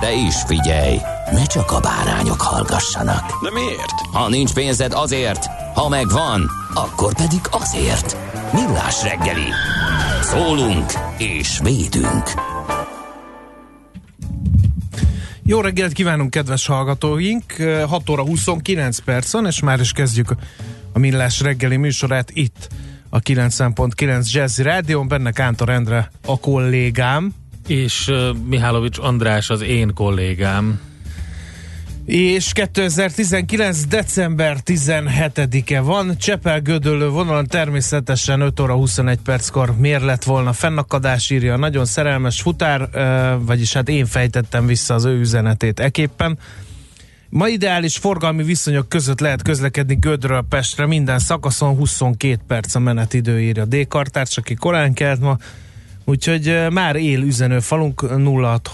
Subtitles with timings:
[0.00, 0.98] De is figyelj,
[1.32, 3.42] ne csak a bárányok hallgassanak.
[3.42, 4.00] De miért?
[4.12, 8.16] Ha nincs pénzed azért, ha megvan, akkor pedig azért.
[8.52, 9.48] Millás reggeli.
[10.22, 12.32] Szólunk és védünk.
[15.44, 17.44] Jó reggelt kívánunk, kedves hallgatóink!
[17.88, 20.34] 6 óra 29 percen, és már is kezdjük
[20.92, 22.68] a Millás reggeli műsorát itt
[23.10, 27.41] a 90.9 Jazzy Rádión, benne Kántor Endre a kollégám.
[27.66, 28.12] És
[28.46, 30.80] Mihálovics András az én kollégám.
[32.04, 33.86] És 2019.
[33.86, 41.30] december 17-e van, Csepel Gödöllő vonalon természetesen 5 óra 21 perckor miért lett volna fennakadás,
[41.30, 42.88] írja a nagyon szerelmes futár,
[43.40, 46.38] vagyis hát én fejtettem vissza az ő üzenetét eképpen.
[47.28, 53.40] Ma ideális forgalmi viszonyok között lehet közlekedni Gödről Pestre, minden szakaszon 22 perc a menetidő
[53.40, 55.36] írja d kartárs, aki korán kelt ma,
[56.04, 58.70] úgyhogy már él üzenő falunk 06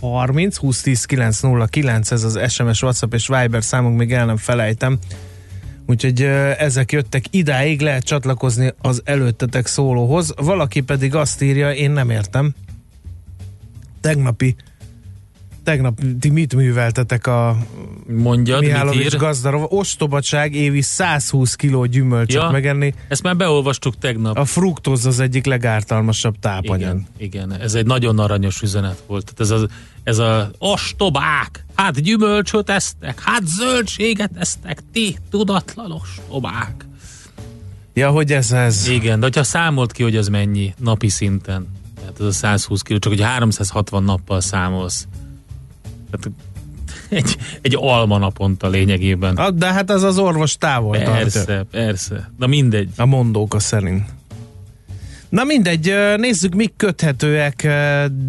[0.00, 4.98] 30 20 10 909 ez az SMS, WhatsApp és Viber számunk, még el nem felejtem.
[5.86, 6.22] Úgyhogy
[6.58, 10.34] ezek jöttek idáig, lehet csatlakozni az előttetek szólóhoz.
[10.36, 12.54] Valaki pedig azt írja, én nem értem.
[14.00, 14.56] Tegnapi
[15.70, 17.56] tegnap ti mit műveltetek a
[18.06, 19.66] Mondjad, Mihálovics gazdarova?
[19.68, 22.94] Ostobaság évi 120 kiló gyümölcsöt ja, megenni.
[23.08, 24.38] Ezt már beolvastuk tegnap.
[24.38, 26.90] A fruktóz az egyik legártalmasabb tápanyag.
[26.90, 29.32] Igen, igen, ez egy nagyon aranyos üzenet volt.
[29.38, 29.68] Ez a,
[30.02, 36.86] ez a ostobák, hát gyümölcsöt esztek, hát zöldséget esztek, ti tudatlan ostobák.
[37.94, 38.88] Ja, hogy ez ez.
[38.88, 41.68] Igen, de hogyha számolt ki, hogy ez mennyi napi szinten,
[42.00, 45.06] tehát ez a 120 kiló, csak hogy 360 nappal számolsz,
[46.10, 46.30] tehát
[47.08, 49.36] egy, egy alma naponta lényegében.
[49.36, 51.64] A, de hát az az orvos távol Persze, tartja.
[51.70, 52.30] persze.
[52.38, 52.88] Na mindegy.
[52.96, 54.04] A mondóka szerint.
[55.28, 57.68] Na mindegy, nézzük, mik köthetőek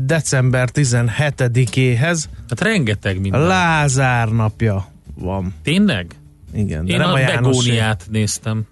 [0.06, 2.24] december 17-éhez.
[2.50, 3.42] Hát rengeteg minden.
[3.42, 5.54] Lázár napja van.
[5.64, 6.16] Tényleg?
[6.54, 6.86] Igen.
[6.86, 8.64] De Én nem a, a Begóniát néztem.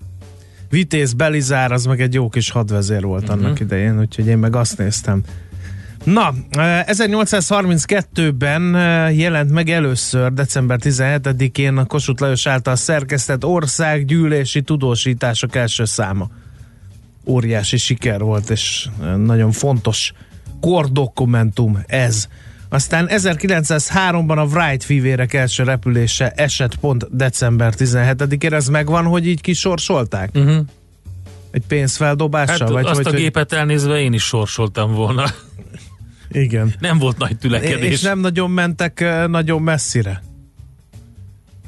[0.70, 3.38] Vitéz Belizár, az meg egy jó kis hadvezér volt uh-huh.
[3.38, 5.24] annak idején, úgyhogy én meg azt néztem.
[6.04, 8.62] Na, 1832-ben
[9.14, 16.30] jelent meg először, december 17-én a Kossuth Lajos által szerkesztett országgyűlési tudósítások első száma.
[17.26, 20.14] Óriási siker volt, és nagyon fontos
[20.62, 22.28] kordokumentum ez.
[22.70, 28.52] Aztán 1903-ban a Wright fivérek első repülése esett pont december 17-ére.
[28.52, 30.30] Ez megvan, hogy így kisorsolták?
[30.34, 30.66] Uh-huh.
[31.52, 32.58] Egy pénzfeldobással?
[32.58, 35.26] Hát vagy, azt vagy, a gépet elnézve én is sorsoltam volna.
[36.32, 36.74] Igen.
[36.80, 37.92] Nem volt nagy tülekedés.
[37.92, 40.22] És nem nagyon mentek nagyon messzire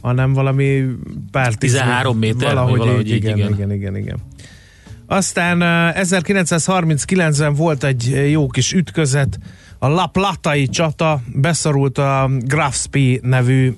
[0.02, 0.86] hanem valami
[1.32, 4.18] pár 13 méter, valahogy, valahogy így, igen, igen, igen, igen, igen.
[5.08, 5.58] Aztán
[5.96, 9.40] 1939-ben volt egy jó kis ütközet,
[9.80, 13.76] a Laplatai csata, beszorult a Grafspi nevű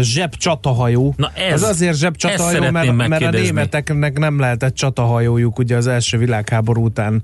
[0.00, 1.14] zsebcsatahajó.
[1.16, 6.18] Na ez, ez azért zsebcsatahajó, mert, mert a németeknek nem lehetett csatahajójuk ugye az első
[6.18, 7.22] világháború után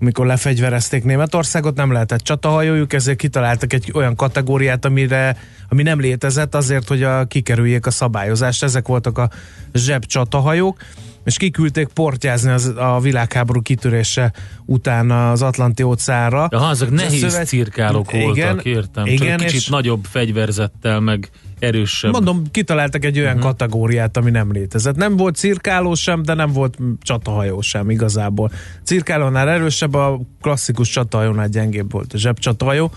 [0.00, 5.36] amikor lefegyverezték Németországot, nem lehetett csatahajójuk, ezért kitaláltak egy olyan kategóriát, amire,
[5.68, 8.62] ami nem létezett azért, hogy a, kikerüljék a szabályozást.
[8.62, 9.30] Ezek voltak a
[9.74, 10.78] zsebcsatahajók
[11.28, 14.32] és kiküldték portyázni az, a világháború kitörése
[14.64, 16.48] után az Atlanti óceánra.
[16.50, 17.46] Ja, azok nehéz szövet...
[17.46, 19.06] cirkálók voltak, igen, értem.
[19.06, 19.68] Igen, Csak kicsit és...
[19.68, 22.12] nagyobb fegyverzettel, meg erősebb.
[22.12, 23.50] Mondom, kitaláltak egy olyan uh-huh.
[23.50, 24.96] kategóriát, ami nem létezett.
[24.96, 28.50] Nem volt cirkáló sem, de nem volt csatahajó sem igazából.
[28.82, 32.90] Cirkálónál erősebb, a klasszikus csatahajónál gyengébb volt a zsebcsatahajó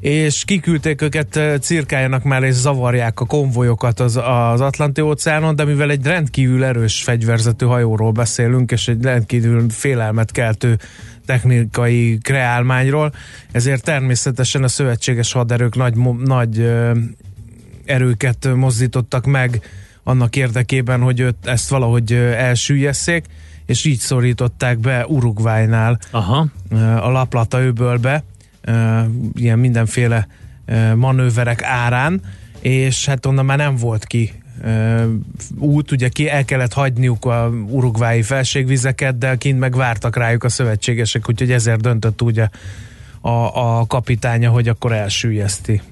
[0.00, 5.64] és kiküldték őket eh, cirkáljanak már és zavarják a konvojokat az, az Atlanti óceánon, de
[5.64, 10.78] mivel egy rendkívül erős fegyverzető hajóról beszélünk, és egy rendkívül félelmet keltő
[11.26, 13.12] technikai kreálmányról,
[13.52, 15.94] ezért természetesen a szövetséges haderők nagy,
[16.24, 16.72] nagy
[17.84, 19.60] erőket mozdítottak meg
[20.02, 23.24] annak érdekében, hogy őt, ezt valahogy ö, elsüllyeszék,
[23.66, 26.46] és így szorították be Uruguaynál Aha.
[27.00, 28.24] a Laplata öbölbe,
[29.34, 30.26] ilyen mindenféle
[30.94, 32.20] manőverek árán,
[32.60, 34.32] és hát onnan már nem volt ki
[35.58, 40.48] út, ugye ki el kellett hagyniuk a urugvái felségvizeket, de kint meg vártak rájuk a
[40.48, 42.50] szövetségesek, úgyhogy ezért döntött úgy a,
[43.20, 45.82] a, a kapitánya, hogy akkor elsüllyeszti.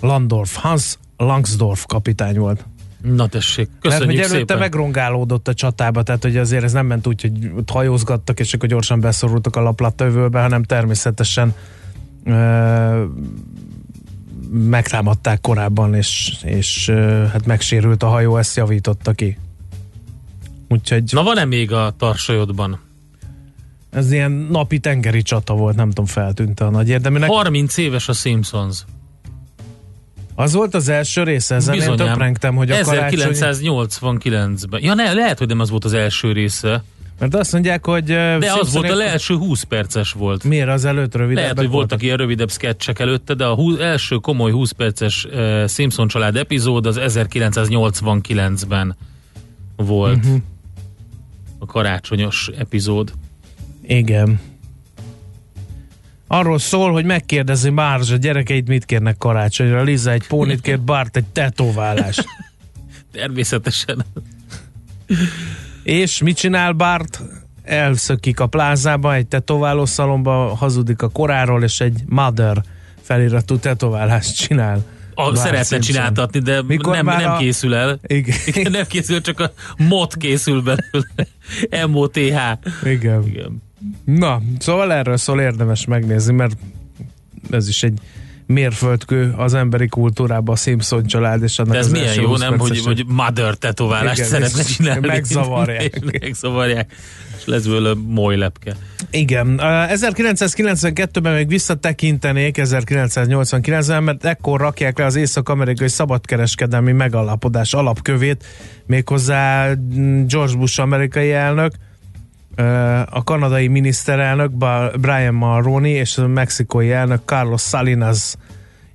[0.00, 2.64] Landorf, Hans Langsdorf kapitány volt.
[3.02, 4.58] Na tessék, Mert köszönjük hogy előtte szépen.
[4.58, 9.00] megrongálódott a csatába, tehát hogy azért ez nem ment úgy, hogy hajózgattak, és akkor gyorsan
[9.00, 11.54] beszorultak a laplattövőbe, hanem természetesen
[14.50, 16.90] megtámadták korábban, és, és
[17.32, 19.38] hát megsérült a hajó, ezt javította ki.
[20.68, 22.80] Úgyhogy Na van-e még a tarsajodban?
[23.90, 27.30] ez ilyen napi tengeri csata volt, nem tudom, feltűnt a nagy érdeműnek.
[27.30, 28.84] 30 éves a Simpsons.
[30.34, 32.06] Az volt az első része, ezen én Bizonyám.
[32.06, 33.32] töprengtem, hogy a karácsony...
[33.34, 34.82] 1989-ben.
[34.82, 36.82] Ja, ne, lehet, hogy nem az volt az első része.
[37.20, 38.04] Mert azt mondják, hogy...
[38.04, 40.44] De az volt, a első 20 perces volt.
[40.44, 41.42] Miért az előtt rövidebb?
[41.42, 45.68] Lehet, hogy voltak ilyen rövidebb sketchek előtte, de a hú, első komoly 20 perces uh,
[45.68, 48.96] Simpson család epizód az 1989-ben
[49.76, 50.16] volt.
[50.16, 50.40] Uh-huh.
[51.58, 53.12] A karácsonyos epizód.
[53.82, 54.40] Igen.
[56.26, 59.82] Arról szól, hogy megkérdezi Marge a gyerekeit mit kérnek karácsonyra.
[59.82, 62.24] Liza egy pónit kér, Bart egy tetoválást.
[63.12, 64.04] Természetesen.
[65.82, 67.22] És mit csinál Bart?
[67.62, 72.62] Elszökik a plázába, egy tetoválószalomba, hazudik a koráról, és egy Mother
[73.02, 74.84] feliratú tetoválást csinál.
[75.14, 75.80] A, szeretne Simpson.
[75.80, 77.98] csináltatni, de Mikor nem, nem a- készül el.
[78.06, 78.36] Igen.
[78.46, 81.86] Igen, nem készül, csak a MOT készül belőle.
[81.90, 82.58] M-O-T-H.
[82.84, 83.26] Igen.
[83.26, 83.62] Igen.
[84.04, 86.56] Na, szóval erről szól érdemes megnézni, mert
[87.50, 87.98] ez is egy
[88.50, 92.58] mérföldkő az emberi kultúrában a Simpson család, és annak De ez milyen jó, 20 nem,
[92.58, 95.06] hogy, hogy mother tetoválást Igen, szeretne csinálni.
[95.06, 96.00] megzavarják.
[96.20, 96.92] Megzavarják.
[97.38, 98.76] És lesz belőle moly lepke.
[99.10, 108.44] Igen, uh, 1992-ben még visszatekintenék 1989-ben, mert ekkor rakják le az észak-amerikai szabadkereskedelmi megalapodás alapkövét,
[108.86, 111.72] méghozzá mm, George Bush amerikai elnök,
[113.10, 114.50] a kanadai miniszterelnök
[115.00, 118.34] Brian Mulroney és a mexikói elnök Carlos Salinas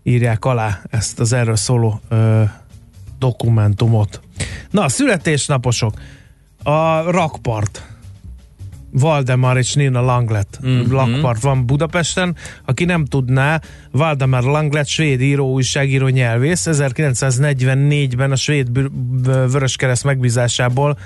[0.04, 2.50] írják alá ezt az erről szóló uh,
[3.20, 4.22] dokumentumot.
[4.72, 5.94] Na, a születésnaposok.
[6.64, 7.84] A rakpart.
[8.92, 10.94] Valdemar és Nina Langlet Mhm.
[10.94, 12.36] lakpart van Budapesten.
[12.66, 13.62] Aki nem tudná,
[13.92, 16.66] Valdemar Langlet svéd író, újságíró, nyelvész.
[16.68, 18.68] 1944-ben a svéd
[19.52, 20.98] Vöröskereszt megbízásából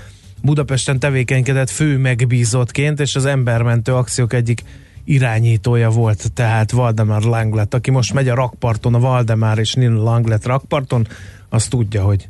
[0.41, 4.63] Budapesten tevékenykedett fő megbízottként, és az embermentő akciók egyik
[5.03, 10.45] irányítója volt, tehát Valdemar Langlet, aki most megy a rakparton, a Valdemar és Nina Langlet
[10.45, 11.07] rakparton,
[11.50, 12.27] az tudja, hogy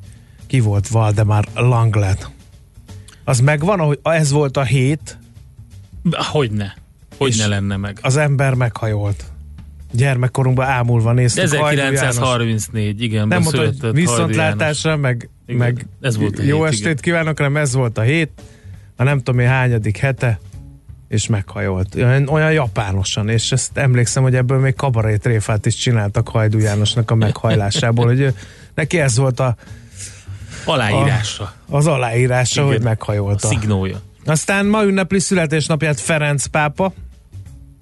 [0.47, 2.29] ki volt Valdemar Langlet.
[3.23, 5.17] Az megvan, hogy ez volt a hét,
[6.31, 6.75] Hogyne.
[7.17, 7.99] Hogy ne lenne meg.
[8.01, 9.28] az ember meghajolt.
[9.91, 11.55] Gyermekkorunkban ámulva néztük.
[11.55, 11.99] Hajdú János.
[11.99, 13.27] 1934, igen.
[13.27, 16.95] Nem mondta, hogy viszontlátásra, meg, Igen, meg ez volt a jó hét, estét igen.
[17.01, 18.29] kívánok, hanem ez volt a hét,
[18.95, 20.39] a nem tudom én hányadik hete,
[21.07, 21.95] és meghajolt.
[21.95, 27.11] Olyan, olyan japánosan, és ezt emlékszem, hogy ebből még kabarét tréfát is csináltak Hajdú Jánosnak
[27.11, 28.33] a meghajlásából, hogy ő,
[28.75, 29.55] neki ez volt a,
[30.65, 31.53] Aláírása.
[31.69, 32.73] az aláírása, Igen.
[32.73, 33.47] hogy A meghajolta.
[33.47, 34.01] szignója.
[34.25, 36.93] Aztán ma ünnepli születésnapját Ferenc pápa,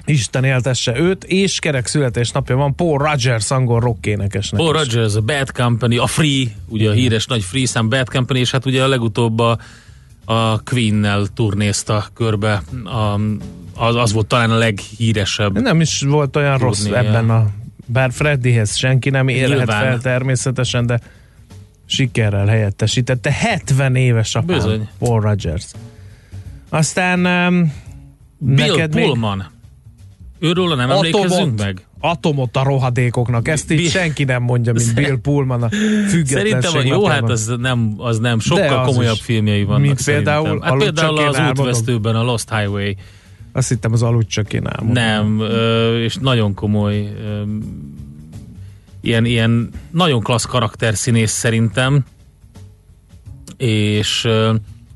[0.09, 4.61] Isten éltesse őt, és kerek születésnapja van Paul Rogers, angol rockénekesnek.
[4.61, 4.81] Paul is.
[4.81, 8.51] Rogers, a Bad Company, a Free, ugye a híres nagy Free szám Bad Company, és
[8.51, 9.57] hát ugye a legutóbb a,
[10.25, 12.61] a Queen-nel turnézta körbe.
[12.83, 13.19] A,
[13.75, 15.61] az, az volt talán a leghíresebb.
[15.61, 17.47] Nem is volt olyan rossz ebben a...
[17.85, 19.81] Bár Freddyhez senki nem érhet Nyilván.
[19.81, 20.99] fel természetesen, de
[21.85, 23.31] sikerrel helyettesítette.
[23.31, 24.89] 70 éves a Bizony.
[24.99, 25.65] Paul Rogers.
[26.69, 27.73] Aztán um,
[28.37, 29.55] Bill neked még Pullman.
[30.39, 31.86] Őről nem emlékezünk atomot, meg?
[32.00, 33.48] atomot a rohadékoknak.
[33.48, 35.70] Ezt így senki nem mondja, mint Bill Pullman a
[36.25, 38.39] Szerintem a jó, hát az nem, az nem.
[38.39, 39.22] Sokkal az komolyabb is.
[39.22, 40.34] filmjei vannak Mint szerintem.
[40.34, 41.65] például hát Aludj például az álmodom.
[41.65, 42.94] útvesztőben a Lost Highway.
[43.51, 45.03] Azt hittem az aludj csak én álmodom.
[45.03, 45.41] Nem,
[46.01, 47.13] és nagyon komoly
[49.01, 52.06] ilyen, ilyen nagyon klassz karakterszínész szerintem
[53.58, 54.27] és,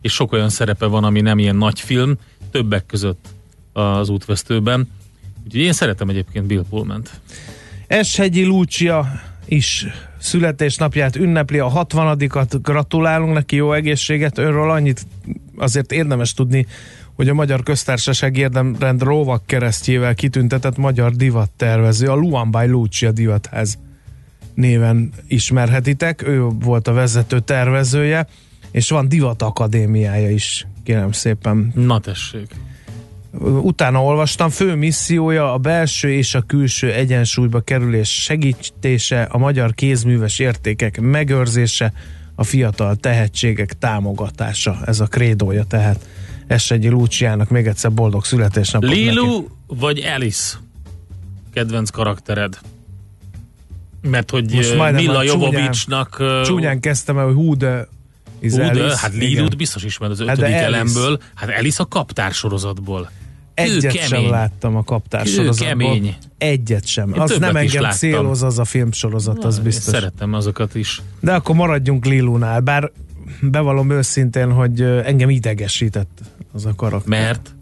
[0.02, 2.14] és sok olyan szerepe van, ami nem ilyen nagy film,
[2.52, 3.26] többek között
[3.74, 4.90] az útvesztőben.
[5.46, 7.22] Úgyhogy én szeretem egyébként Bill Pullman-t.
[7.88, 9.86] Eshegyi Lucia is
[10.20, 15.06] születésnapját ünnepli a 60-at, gratulálunk neki, jó egészséget, őről annyit
[15.56, 16.66] azért érdemes tudni,
[17.16, 23.78] hogy a Magyar Köztársaság érdemrend róvak keresztjével kitüntetett magyar divattervező, a Luan by Lucia divatház
[24.54, 28.28] néven ismerhetitek, ő volt a vezető tervezője,
[28.72, 31.72] és van Divat Akadémiája is, kérem szépen.
[31.76, 32.56] Na tessék.
[33.40, 40.40] Utána olvastam, fő missziója a belső és a külső egyensúlyba kerülés segítése, a magyar kézműves
[40.40, 41.94] értékek megőrzése,
[42.36, 44.80] a fiatal tehetségek támogatása.
[44.86, 46.08] Ez a krédója tehát.
[46.48, 49.48] Essegyi Lúcsiának még egyszer boldog születésnapot Lilu neki.
[49.68, 50.58] vagy Alice?
[51.54, 52.60] Kedvenc karaktered?
[54.02, 57.88] Mert hogy Most csúnyán- Jovovicsnak uh, Csúnyán kezdtem el, hogy hú, de
[58.42, 59.14] hú, de, hát.
[59.14, 60.66] Lilut biztos ismered az Hát ötödik Alice.
[60.68, 61.20] elemből.
[61.36, 63.10] Hát Alice a kaptár sorozatból.
[63.62, 64.30] Egyet Ő sem kemény.
[64.30, 65.68] láttam a kaptár Ő sorozatból.
[65.68, 66.16] kemény.
[66.38, 67.14] Egyet sem.
[67.14, 67.98] Én az nem engem láttam.
[67.98, 69.94] céloz az a filmsorozat, az biztos.
[69.94, 71.02] Szeretem azokat is.
[71.20, 72.92] De akkor maradjunk Lilunál, bár
[73.42, 76.20] bevallom őszintén, hogy engem idegesített
[76.54, 77.20] az a karakter.
[77.22, 77.56] Mert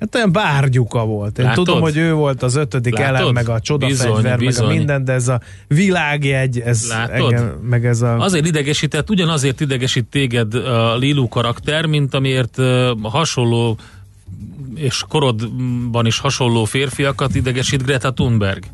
[0.00, 1.38] Hát olyan bárgyuka volt.
[1.38, 1.64] Én Látod?
[1.64, 3.20] tudom, hogy ő volt az ötödik Látod?
[3.20, 7.32] elem, meg a csodafegyver, meg a minden, de ez a világjegy, ez Látod?
[7.32, 8.18] engem, meg ez a...
[8.18, 13.78] azért idegesített, ugyanazért idegesít téged a Lilu karakter, mint amiért uh, hasonló
[14.74, 18.64] és korodban is hasonló férfiakat idegesít Greta Thunberg.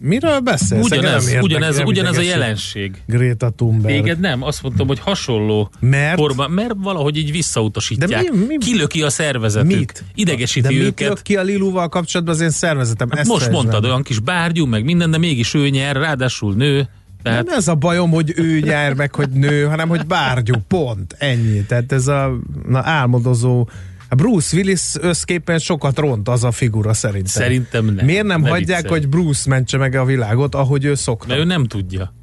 [0.00, 0.84] Miről beszélsz?
[0.84, 3.02] Ugyanez, nem ugyanez, nem ugyanez a jelenség.
[3.06, 3.94] Greta Thunberg.
[3.94, 6.16] Téged nem, azt mondtam, hogy hasonló Mert?
[6.16, 8.08] korban, mert valahogy így visszautasítják.
[8.08, 9.78] De mi- mi- Kilöki a szervezetük.
[9.78, 10.04] Mit?
[10.14, 11.08] Idegesíti de mit őket.
[11.08, 13.10] jött ki a Liluval kapcsolatban az én szervezetem?
[13.10, 13.90] Hát Ezt most mondtad, meg.
[13.90, 16.88] olyan kis bárgyú, meg minden, de mégis ő nyer, ráadásul nő.
[17.22, 21.14] Tehát Nem ez a bajom, hogy ő nyer meg, hogy nő, hanem hogy bárgyú, pont,
[21.18, 21.62] ennyi.
[21.62, 22.38] Tehát ez a
[22.68, 23.68] na, álmodozó
[24.16, 27.42] Bruce Willis összképpen sokat ront az a figura szerintem.
[27.42, 28.04] Szerintem nem.
[28.04, 29.00] Miért nem Ne hagyják, viccelj.
[29.00, 31.26] hogy Bruce mentse meg a világot, ahogy ő szokta?
[31.26, 32.14] Mert ő nem tudja.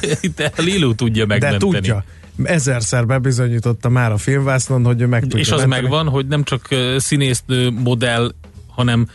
[0.20, 1.72] Itt a Lilu tudja De megmenteni.
[1.72, 2.04] tudja.
[2.44, 5.82] Ezerszer bebizonyította már a filmvásznon, hogy ő meg tudja És az menteni.
[5.82, 8.32] megvan, hogy nem csak színésznő, modell,
[8.68, 9.06] hanem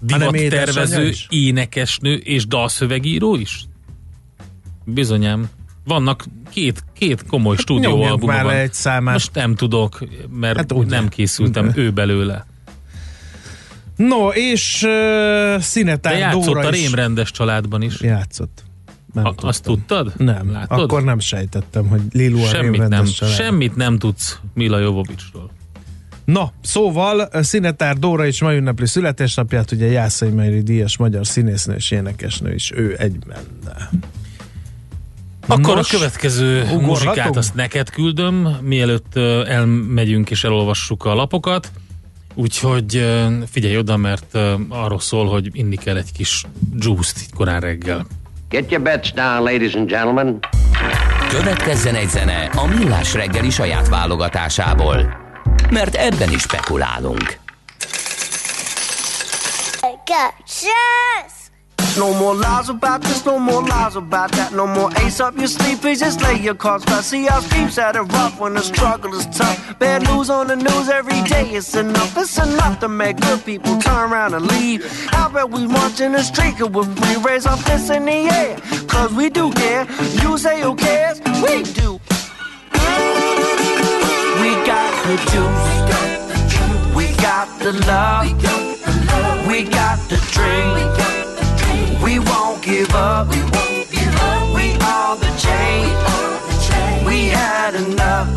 [0.00, 3.64] divattervező, énekesnő és dalszövegíró is?
[4.84, 5.48] Bizonyám.
[5.84, 7.56] Vannak két, két komoly
[8.26, 8.52] már van.
[8.52, 9.12] le egy számát.
[9.14, 9.98] Most nem tudok,
[10.30, 10.96] mert Hát hát ugye.
[10.96, 12.46] nem készültem ő belőle.
[13.96, 18.00] No, és uh, De Szinetár játszott Dóra a rémrendes családban is.
[18.00, 18.62] játszott.
[19.12, 19.48] Nem A, tudtam.
[19.48, 20.12] azt tudtad?
[20.16, 20.80] Nem, Látod?
[20.80, 23.34] akkor nem sejtettem, hogy Lilu a semmit nem, család.
[23.34, 25.50] semmit nem tudsz Mila Jovovicsról.
[26.24, 31.90] Na, szóval Szinetár Dóra is ma ünnepli születésnapját, ugye Jászai Meiri díjas magyar színésznő és
[31.90, 33.38] énekesnő is, ő egyben.
[35.46, 36.86] Akkor Nos, a következő ugorhatunk?
[36.86, 41.70] muzsikát azt neked küldöm, mielőtt elmegyünk és elolvassuk a lapokat.
[42.34, 43.06] Úgyhogy
[43.50, 44.34] figyelj oda, mert
[44.68, 46.44] arról szól, hogy inni kell egy kis
[46.78, 48.06] juice-t így korán reggel.
[48.48, 50.38] Get your bets down, ladies and gentlemen.
[51.28, 55.16] Következzen egy zene a Millás reggeli saját válogatásából.
[55.70, 57.40] Mert ebben is spekulálunk.
[60.46, 61.41] Yes!
[61.98, 64.52] No more lies about this, no more lies about that.
[64.52, 67.04] No more ace up your sleeve, please just lay your cards flat.
[67.04, 69.78] See how streets had it rough when the struggle is tough.
[69.78, 72.16] Bad news on the news every day, it's enough.
[72.16, 74.80] It's enough to make good people turn around and leave.
[75.12, 78.56] I bet we march in the street, cause we raise our fists in the air.
[78.88, 79.86] Cause we do care.
[80.22, 81.20] You say who cares?
[81.20, 82.00] We do.
[84.40, 86.96] We got the juice.
[86.96, 89.46] We got the love.
[89.46, 91.11] We got the dream.
[92.02, 93.28] We won't give up.
[93.28, 93.40] We
[94.80, 95.92] are the change.
[97.06, 98.28] We had enough.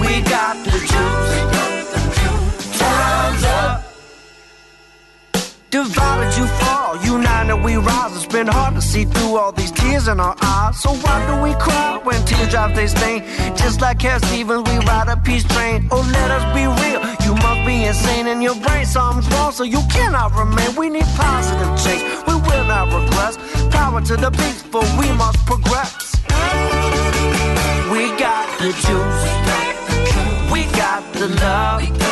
[0.00, 2.78] We got the juice.
[2.78, 3.84] Time's up.
[5.70, 8.16] Divided you fall, united we rise.
[8.16, 10.80] It's been hard to see through all these tears in our eyes.
[10.80, 13.22] So why do we cry when teardrops they stain?
[13.56, 15.86] Just like Cat Stevens, we ride a peace train.
[15.90, 17.19] Oh, let us be real.
[17.70, 18.84] Be insane in your brain.
[18.84, 20.74] Something's wrong, so you cannot remain.
[20.74, 22.02] We need positive change.
[22.26, 23.36] We will not regress.
[23.70, 24.32] Power to the
[24.72, 26.16] for we must progress.
[27.92, 29.22] We got the juice.
[30.50, 32.09] We got the love.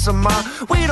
[0.00, 0.46] Peace of mind.
[0.68, 0.89] We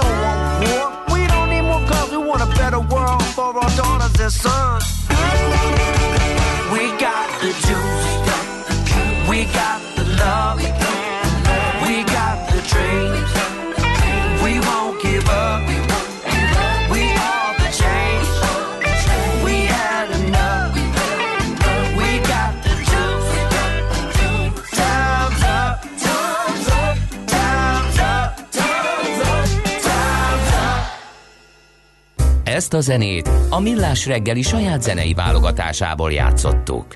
[32.69, 36.95] Ezt a zenét a Millás reggeli saját zenei válogatásából játszottuk.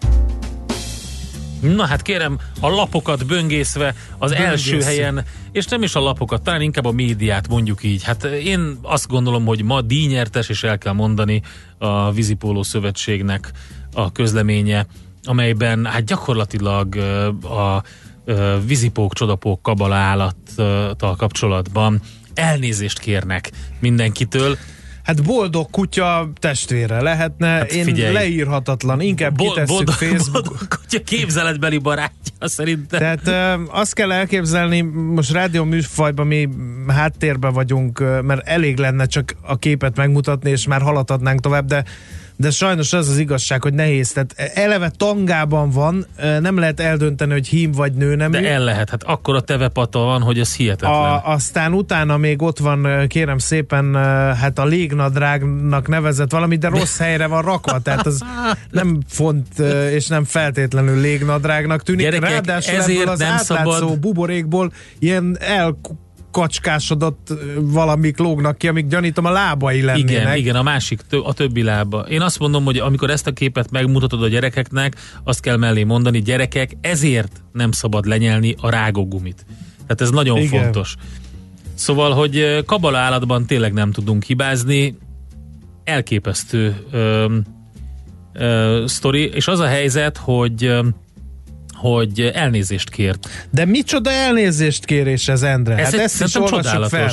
[1.60, 4.50] Na hát kérem, a lapokat böngészve az Böngésző.
[4.50, 8.02] első helyen, és nem is a lapokat, talán inkább a médiát mondjuk így.
[8.02, 11.42] Hát én azt gondolom, hogy ma díjnyertes, és el kell mondani
[11.78, 13.50] a Vízipóló Szövetségnek
[13.92, 14.86] a közleménye,
[15.24, 16.96] amelyben hát gyakorlatilag
[17.42, 17.82] a
[18.24, 22.00] ö, vízipók, csodapók kabala állattal kapcsolatban
[22.34, 23.50] elnézést kérnek
[23.80, 24.56] mindenkitől.
[25.02, 28.12] Hát boldog kutya testvére lehetne, Hát én figyelj.
[28.12, 30.32] leírhatatlan, inkább Bo- kitesszük boldog- Facebook.
[30.32, 32.98] boldog kutya képzeletbeli barátja szerintem.
[33.00, 36.48] Tehát ö, azt kell elképzelni, most rádió műfajban mi
[36.88, 41.84] háttérben vagyunk, mert elég lenne csak a képet megmutatni, és már haladhatnánk tovább, de
[42.42, 44.12] de sajnos az az igazság, hogy nehéz.
[44.12, 46.06] Tehát eleve tangában van,
[46.40, 48.30] nem lehet eldönteni, hogy hím vagy nő nem.
[48.30, 50.92] De el lehet, hát akkor a tevepata van, hogy ez hihetetlen.
[50.92, 53.94] A, aztán utána még ott van, kérem szépen,
[54.34, 58.22] hát a légnadrágnak nevezett valami, de rossz helyre van rakva, tehát az
[58.70, 59.58] nem font
[59.90, 62.04] és nem feltétlenül légnadrágnak tűnik.
[62.04, 66.01] Gyerekek, Ráadásul ezért ebből az nem átlátszó szabad- buborékból ilyen elkacskásodott
[67.28, 70.10] ö, valamik lógnak ki, amik gyanítom a lábai lennének.
[70.10, 72.00] Igen, igen, a másik, a többi lába.
[72.00, 76.22] Én azt mondom, hogy amikor ezt a képet megmutatod a gyerekeknek, azt kell mellé mondani,
[76.22, 79.46] gyerekek, ezért nem szabad lenyelni a rágógumit.
[79.76, 80.62] Tehát ez nagyon Igen.
[80.62, 80.94] fontos.
[81.74, 84.96] Szóval, hogy kabala állatban tényleg nem tudunk hibázni,
[85.84, 87.36] elképesztő ö,
[88.32, 90.74] ö, sztori, és az a helyzet, hogy
[91.82, 93.28] hogy elnézést kért.
[93.50, 95.76] De micsoda elnézést kérés ez, Endre?
[95.76, 97.10] Ez hát egy- ezt is olvassuk fel.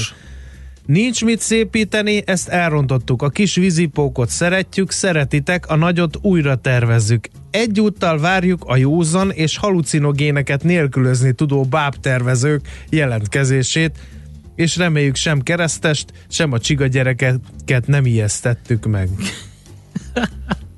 [0.86, 3.22] Nincs mit szépíteni, ezt elrontottuk.
[3.22, 7.28] A kis vízipókot szeretjük, szeretitek, a nagyot újra tervezzük.
[7.52, 13.98] Egyúttal várjuk a józan és halucinogéneket nélkülözni tudó bábtervezők jelentkezését,
[14.56, 19.10] és reméljük sem keresztest, sem a csiga gyerekeket nem ijesztettük meg.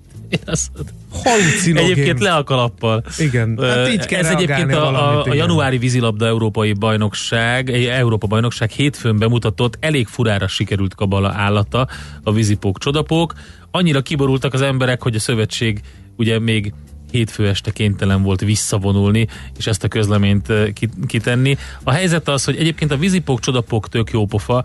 [1.23, 1.91] Halucinogén.
[1.91, 3.03] Egyébként le a kalappal.
[3.17, 8.69] Igen, hát így kell Ez egyébként a, valamit, a, januári vízilabda Európai Bajnokság, Európa Bajnokság
[8.69, 11.87] hétfőn bemutatott elég furára sikerült kabala állata,
[12.23, 13.33] a vízipók csodapók.
[13.71, 15.81] Annyira kiborultak az emberek, hogy a szövetség
[16.17, 16.73] ugye még
[17.11, 21.57] hétfő este kénytelen volt visszavonulni, és ezt a közleményt ki- kitenni.
[21.83, 24.63] A helyzet az, hogy egyébként a vízipók csodapók tök jó pofa,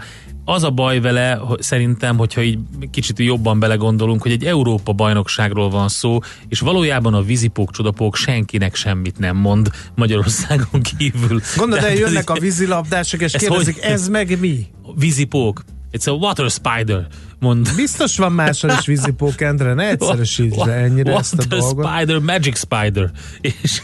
[0.48, 2.59] az a baj vele, hogy szerintem, hogyha így
[2.90, 8.74] kicsit jobban belegondolunk, hogy egy Európa bajnokságról van szó, és valójában a vízipók csodapók senkinek
[8.74, 11.40] semmit nem mond Magyarországon kívül.
[11.56, 14.66] Gondolod, ez eljönnek a vízilabdások, és Ez kérdezik, hogy- ez meg mi?
[14.96, 15.64] Vízipók.
[15.92, 17.06] It's a water spider,
[17.40, 17.68] mond.
[17.76, 21.87] Biztos van máshol is vízipók, Endre, ne egyszerűsítsd le ennyire ezt a dolgot.
[21.87, 23.11] spider, magic spider.
[23.62, 23.82] És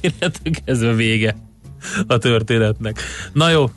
[0.00, 1.36] innentől kezdve vége
[2.06, 3.00] a történetnek.
[3.32, 3.70] Na jó,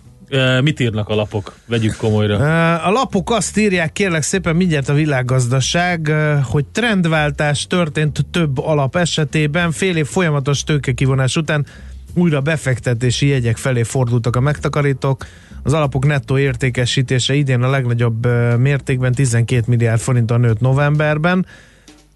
[0.62, 1.56] mit írnak a lapok?
[1.66, 2.38] Vegyük komolyra.
[2.76, 6.12] A lapok azt írják, kérlek szépen mindjárt a világgazdaság,
[6.44, 11.66] hogy trendváltás történt több alap esetében, fél év folyamatos tőkekivonás után
[12.14, 15.26] újra befektetési jegyek felé fordultak a megtakarítók.
[15.64, 21.46] Az alapok nettó értékesítése idén a legnagyobb mértékben 12 milliárd forinton nőtt novemberben.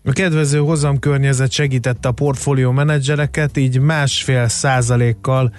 [0.04, 5.54] A kedvező hozamkörnyezet segítette a portfólió menedzsereket, így másfél százalékkal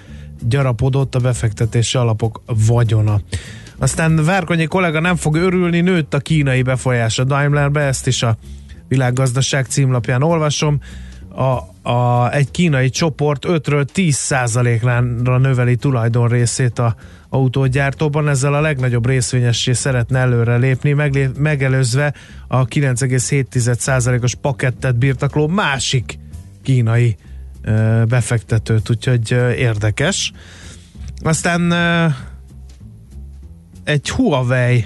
[0.48, 3.20] gyarapodott a befektetési alapok vagyona.
[3.78, 8.36] Aztán Várkonyi kollega nem fog örülni, nőtt a kínai befolyás a Daimlerbe, ezt is a
[8.88, 10.80] világgazdaság címlapján olvasom.
[11.28, 15.00] A, a, egy kínai csoport 5-ről 10 százalékra
[15.38, 16.94] növeli tulajdon részét a
[17.28, 22.14] autógyártóban, ezzel a legnagyobb részvényessé szeretne előre lépni, meglé, megelőzve
[22.48, 26.18] a 9,7 százalékos pakettet birtokló másik
[26.62, 27.16] kínai
[28.08, 30.32] befektetőt, úgyhogy érdekes.
[31.22, 31.72] Aztán
[33.84, 34.84] egy Huawei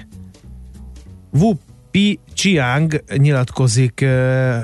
[1.31, 1.53] Wu
[1.91, 4.05] Pi Chiang nyilatkozik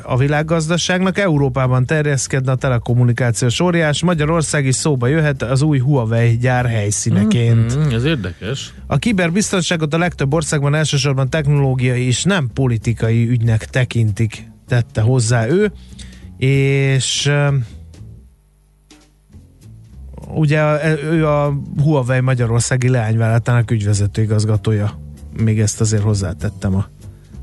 [0.04, 6.66] a világgazdaságnak, Európában terjeszkedne a telekommunikációs óriás, Magyarország is szóba jöhet az új Huawei gyár
[6.66, 7.78] helyszíneként.
[7.78, 8.74] Mm, ez érdekes.
[8.88, 15.72] A kiberbiztonságot a legtöbb országban elsősorban technológiai és nem politikai ügynek tekintik, tette hozzá ő,
[16.38, 17.32] és
[20.34, 25.00] ugye ő a Huawei Magyarországi leányvállalatának ügyvezető igazgatója.
[25.44, 26.86] Még ezt azért hozzátettem a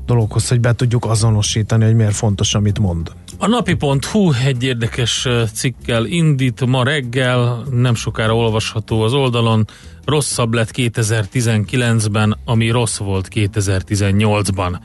[0.05, 3.11] dologhoz, hogy be tudjuk azonosítani, hogy miért fontos, amit mond.
[3.37, 9.67] A napi.hu egy érdekes cikkel indít ma reggel, nem sokára olvasható az oldalon.
[10.05, 14.79] Rosszabb lett 2019-ben, ami rossz volt 2018-ban.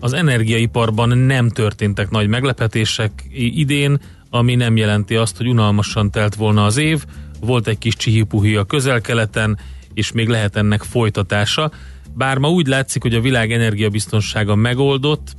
[0.00, 6.64] Az energiaiparban nem történtek nagy meglepetések idén, ami nem jelenti azt, hogy unalmasan telt volna
[6.64, 7.04] az év.
[7.40, 9.58] Volt egy kis csihipuhi a közel-keleten,
[9.94, 11.70] és még lehet ennek folytatása.
[12.14, 15.36] Bár ma úgy látszik, hogy a világ energiabiztonsága megoldott,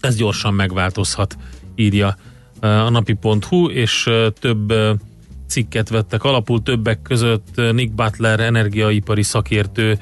[0.00, 1.36] ez gyorsan megváltozhat,
[1.74, 2.16] írja
[2.62, 4.90] uh, a napi.hu, és uh, több uh,
[5.48, 9.98] cikket vettek alapul, többek között Nick Butler, energiaipari szakértő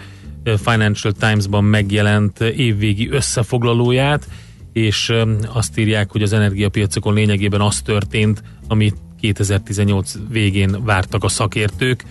[0.57, 4.29] Financial Times-ban megjelent évvégi összefoglalóját,
[4.73, 5.13] és
[5.53, 12.05] azt írják, hogy az energiapiacokon lényegében az történt, amit 2018 végén vártak a szakértők,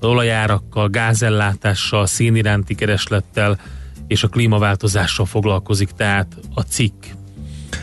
[0.00, 3.58] olajárakkal, gázellátással, szén iránti kereslettel
[4.06, 7.04] és a klímaváltozással foglalkozik, tehát a cikk.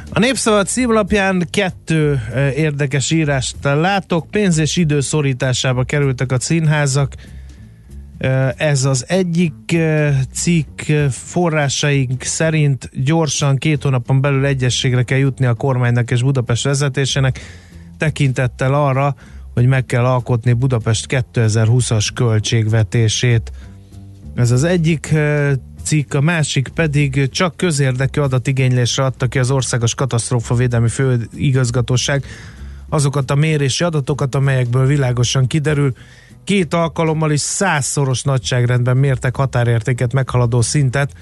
[0.09, 4.27] A Népszava címlapján kettő eh, érdekes írást látok.
[4.31, 7.13] Pénz és idő szorításába kerültek a színházak.
[8.17, 15.45] Eh, Ez az egyik eh, cikk forrásaink szerint gyorsan két hónapon belül egyességre kell jutni
[15.45, 17.39] a kormánynak és Budapest vezetésének
[17.97, 19.15] tekintettel arra,
[19.53, 23.51] hogy meg kell alkotni Budapest 2020-as költségvetését.
[24.35, 25.51] Ez az egyik eh,
[25.83, 32.25] cikk, a másik pedig csak közérdekű adatigénylésre adta ki az Országos Katasztrófa Védelmi Főigazgatóság
[32.89, 35.93] azokat a mérési adatokat, amelyekből világosan kiderül,
[36.43, 41.13] két alkalommal is százszoros nagyságrendben mértek határértéket meghaladó szintet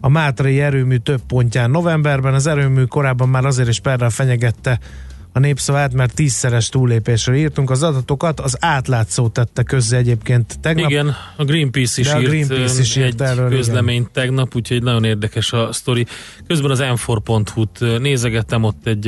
[0.00, 2.34] a Mátrai erőmű több pontján novemberben.
[2.34, 4.78] Az erőmű korábban már azért is perrel fenyegette
[5.32, 7.70] a népszavát, mert tízszeres túllépésről írtunk.
[7.70, 10.90] Az adatokat az átlátszó tette közzé egyébként tegnap.
[10.90, 15.04] Igen, a Greenpeace is a írt Greenpeace is írt egy erről, közleményt tegnap, úgyhogy nagyon
[15.04, 16.06] érdekes a sztori.
[16.46, 19.06] Közben az m4.hu-t ö, nézegettem, ott egy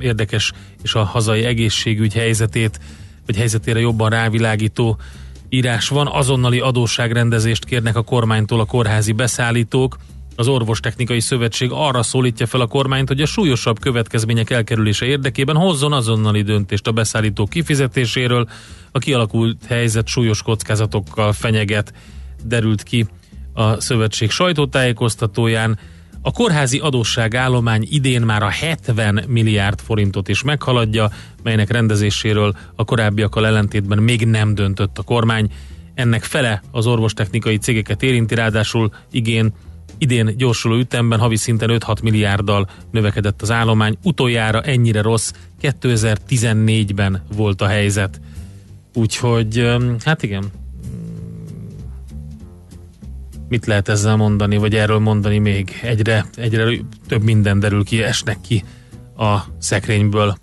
[0.00, 2.80] érdekes és a hazai egészségügy helyzetét,
[3.26, 4.98] vagy helyzetére jobban rávilágító
[5.48, 6.06] írás van.
[6.06, 9.96] Azonnali adósságrendezést kérnek a kormánytól a kórházi beszállítók.
[10.42, 15.92] Az Orvostechnikai Szövetség arra szólítja fel a kormányt, hogy a súlyosabb következmények elkerülése érdekében hozzon
[15.92, 18.48] azonnali döntést a beszállítók kifizetéséről.
[18.92, 21.92] A kialakult helyzet súlyos kockázatokkal fenyeget,
[22.44, 23.06] derült ki
[23.52, 25.78] a szövetség sajtótájékoztatóján.
[26.22, 31.10] A kórházi adósságállomány idén már a 70 milliárd forintot is meghaladja,
[31.42, 35.50] melynek rendezéséről a korábbiakkal ellentétben még nem döntött a kormány.
[35.94, 39.52] Ennek fele az orvostechnikai cégeket érinti, ráadásul igén
[40.02, 43.96] idén gyorsuló ütemben havi szinten 5-6 milliárddal növekedett az állomány.
[44.02, 48.20] Utoljára ennyire rossz 2014-ben volt a helyzet.
[48.94, 50.44] Úgyhogy, hát igen,
[53.48, 55.80] mit lehet ezzel mondani, vagy erről mondani még?
[55.82, 58.64] Egyre, egyre több minden derül ki, esnek ki
[59.16, 60.36] a szekrényből.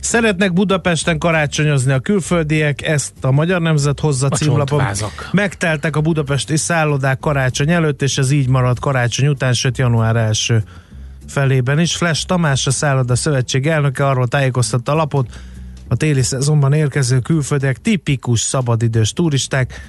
[0.00, 4.66] Szeretnek Budapesten karácsonyozni a külföldiek, ezt a Magyar Nemzet hozza A címlapon.
[4.66, 5.28] csontvázak.
[5.32, 10.62] Megteltek a budapesti szállodák karácsony előtt, és ez így marad karácsony után, sőt január első
[11.28, 11.96] felében is.
[11.96, 15.30] Flash Tamás, a szálloda szövetség elnöke arról tájékoztatta a lapot,
[15.88, 19.80] a téli szezonban érkező külföldiek tipikus szabadidős turisták,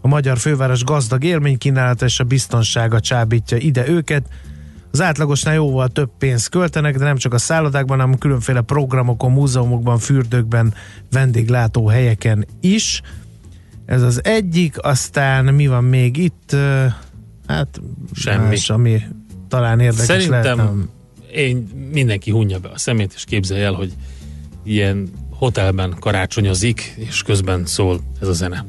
[0.00, 4.26] a magyar főváros gazdag élménykínálata és a biztonsága csábítja ide őket.
[4.94, 9.98] Az átlagosnál jóval több pénzt költenek, de nem csak a szállodákban, hanem különféle programokon, múzeumokban,
[9.98, 10.74] fürdőkben,
[11.10, 13.02] vendéglátó helyeken is.
[13.86, 16.56] Ez az egyik, aztán mi van még itt?
[17.46, 17.80] Hát
[18.12, 18.48] Semmi.
[18.48, 19.02] Más, ami
[19.48, 20.82] talán érdekes Szerintem lehetne.
[21.32, 21.56] én
[21.92, 23.92] mindenki hunja be a szemét, és képzelje el, hogy
[24.62, 28.64] ilyen hotelben karácsonyozik, és közben szól ez a zene.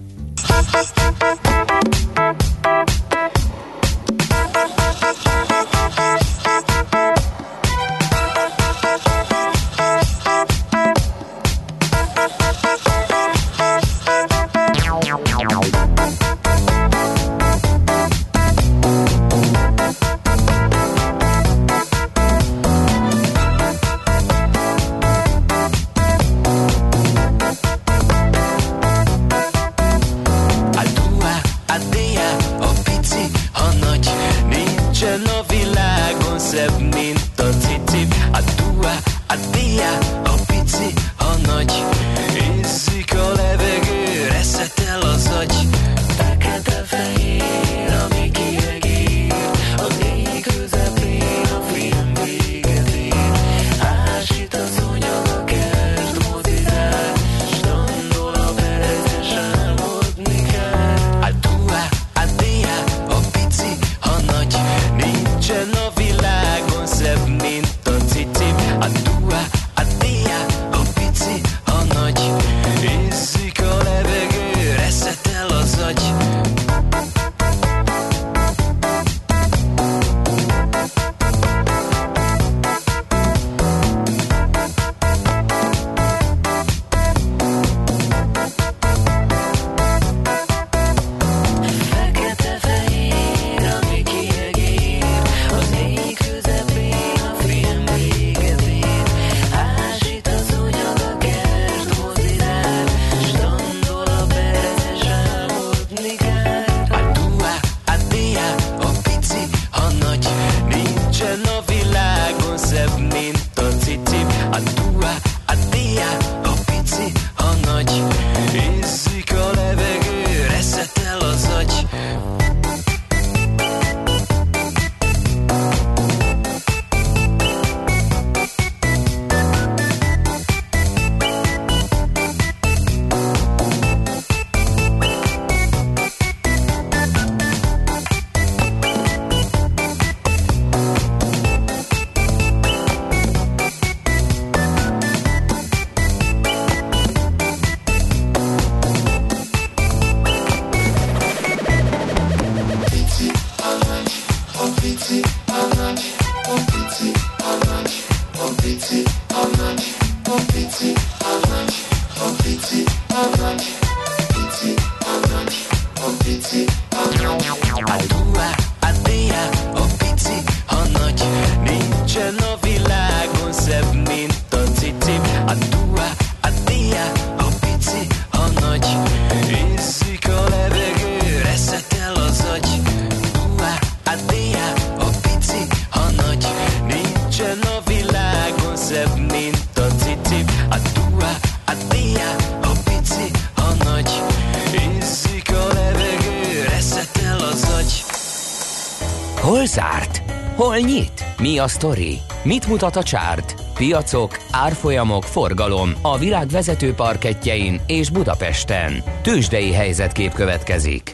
[200.76, 201.26] Hol nyit?
[201.42, 202.18] Mi a sztori?
[202.44, 203.56] Mit mutat a csárt?
[203.74, 209.04] Piacok, árfolyamok, forgalom a világ vezető parketjein és Budapesten.
[209.22, 211.14] Tősdei helyzetkép következik.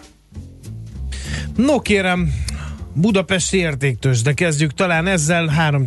[1.55, 2.33] No kérem,
[2.93, 5.85] Budapesti értéktős, de kezdjük talán ezzel 3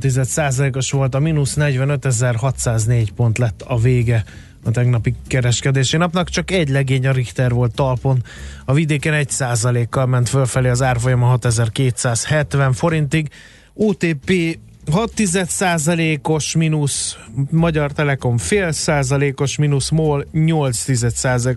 [0.73, 4.25] os volt a mínusz 45.604 pont lett a vége
[4.65, 8.23] a tegnapi kereskedési napnak, csak egy legény a Richter volt talpon,
[8.65, 13.31] a vidéken 1 kal ment fölfelé az árfolyama 6270 forintig,
[13.75, 14.59] OTP
[14.91, 15.13] 6
[16.23, 17.17] os mínusz,
[17.51, 20.85] Magyar Telekom fél százalékos mínusz, MOL 8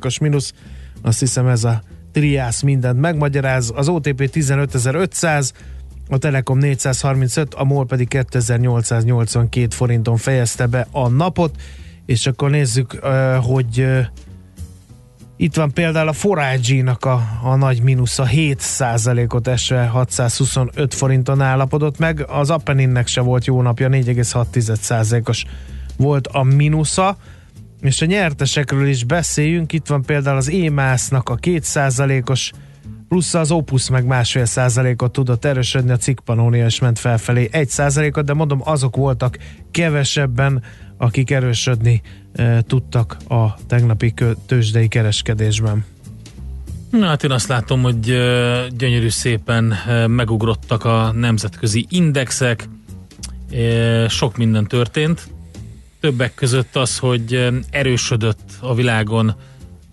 [0.06, 0.54] os mínusz,
[1.02, 5.54] azt hiszem ez a triász mindent megmagyaráz, az OTP 15500,
[6.10, 11.56] a Telekom 435, a MOL pedig 2882 forinton fejezte be a napot,
[12.06, 13.00] és akkor nézzük,
[13.42, 13.86] hogy
[15.38, 22.26] itt van például a Forage-nak a, a nagy mínusza 7%-ot esve 625 forinton állapodott meg,
[22.28, 25.46] az Appeninnek se volt jó napja, 4,6%-os
[25.98, 27.18] volt a mínusza,
[27.82, 32.52] és a nyertesekről is beszéljünk, itt van például az EMAS-nak a 2%-os
[33.08, 38.26] plusz az Opus meg másfél százalékot tudott erősödni, a Cikpanónia is ment felfelé egy százalékot,
[38.26, 39.38] de mondom, azok voltak
[39.72, 40.64] kevesebben,
[40.98, 42.02] akik erősödni
[42.68, 44.14] tudtak a tegnapi
[44.46, 45.86] tőzsdei kereskedésben.
[46.92, 48.00] Na hát én azt látom, hogy
[48.78, 49.74] gyönyörű szépen
[50.08, 52.70] megugrottak a nemzetközi indexek,
[54.08, 55.28] sok minden történt.
[56.00, 59.36] Többek között az, hogy erősödött a világon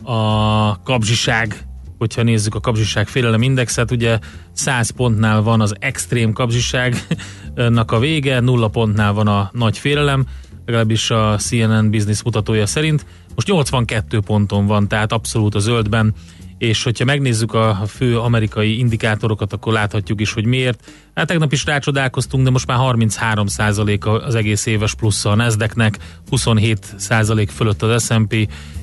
[0.03, 1.67] a kapzsiság,
[1.99, 4.19] hogyha nézzük a kapzsiság félelem indexet, ugye
[4.53, 10.27] 100 pontnál van az extrém kapzsiságnak a vége, nulla pontnál van a nagy félelem,
[10.67, 13.07] legalábbis a CNN Business mutatója szerint.
[13.35, 16.15] Most 82 ponton van, tehát abszolút a zöldben,
[16.59, 20.91] és hogyha megnézzük a fő amerikai indikátorokat, akkor láthatjuk is, hogy miért.
[21.15, 25.99] Hát tegnap is rácsodálkoztunk, de most már 33% az egész éves plusz a Nasdaqnek,
[26.31, 28.33] 27% fölött az S&P,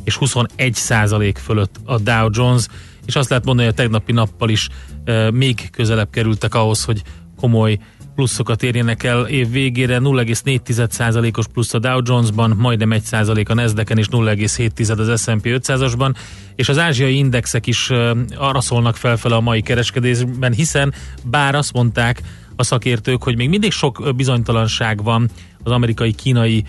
[0.04, 2.66] és 21% fölött a Dow Jones,
[3.06, 4.70] és azt lehet mondani, hogy a tegnapi nappal is
[5.04, 7.02] e, még közelebb kerültek ahhoz, hogy
[7.36, 7.80] komoly
[8.22, 14.08] pluszokat érjenek el év végére, 0,4%-os plusz a Dow Jones-ban, majdnem 1% a Nasdaq-en és
[14.12, 16.16] 0,7% az S&P 500-asban,
[16.56, 17.90] és az ázsiai indexek is
[18.36, 22.22] arra szólnak felfele a mai kereskedésben, hiszen bár azt mondták
[22.56, 25.30] a szakértők, hogy még mindig sok bizonytalanság van
[25.64, 26.64] az amerikai-kínai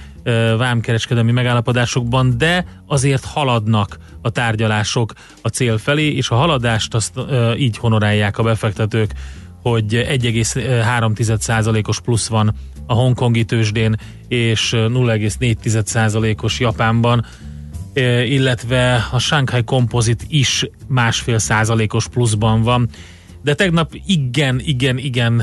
[0.59, 5.13] vámkereskedelmi megállapodásokban, de azért haladnak a tárgyalások
[5.43, 7.21] a cél felé, és a haladást azt
[7.57, 9.11] így honorálják a befektetők,
[9.63, 12.55] hogy 1,3%-os plusz van
[12.87, 13.97] a hongkongi tőzsdén,
[14.29, 17.27] és 0,4%-os Japánban,
[18.25, 22.89] illetve a Shanghai Composite is másfél százalékos pluszban van.
[23.43, 25.43] De tegnap igen, igen, igen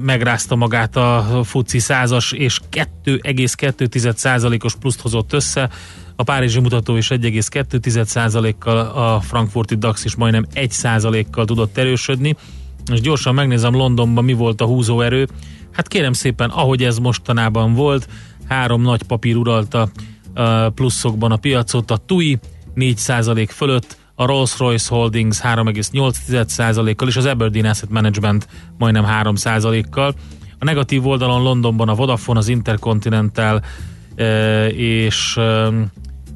[0.00, 2.60] megrázta magát a FUCI százas, és
[3.04, 5.70] 2,2 százalékos pluszt hozott össze.
[6.16, 12.36] A Párizsi mutató is 1,2 százalékkal, a frankfurti DAX is majdnem 1 százalékkal tudott erősödni
[12.94, 15.28] és gyorsan megnézem Londonban mi volt a húzóerő.
[15.72, 18.08] Hát kérem szépen, ahogy ez mostanában volt,
[18.48, 19.88] három nagy papír uralta
[20.74, 22.38] pluszokban a piacot, a TUI
[22.76, 28.48] 4% fölött, a Rolls-Royce Holdings 3,8%-kal és az Aberdeen Asset Management
[28.78, 30.14] majdnem 3%-kal.
[30.58, 33.62] A negatív oldalon Londonban a Vodafone, az Intercontinental
[34.70, 35.38] és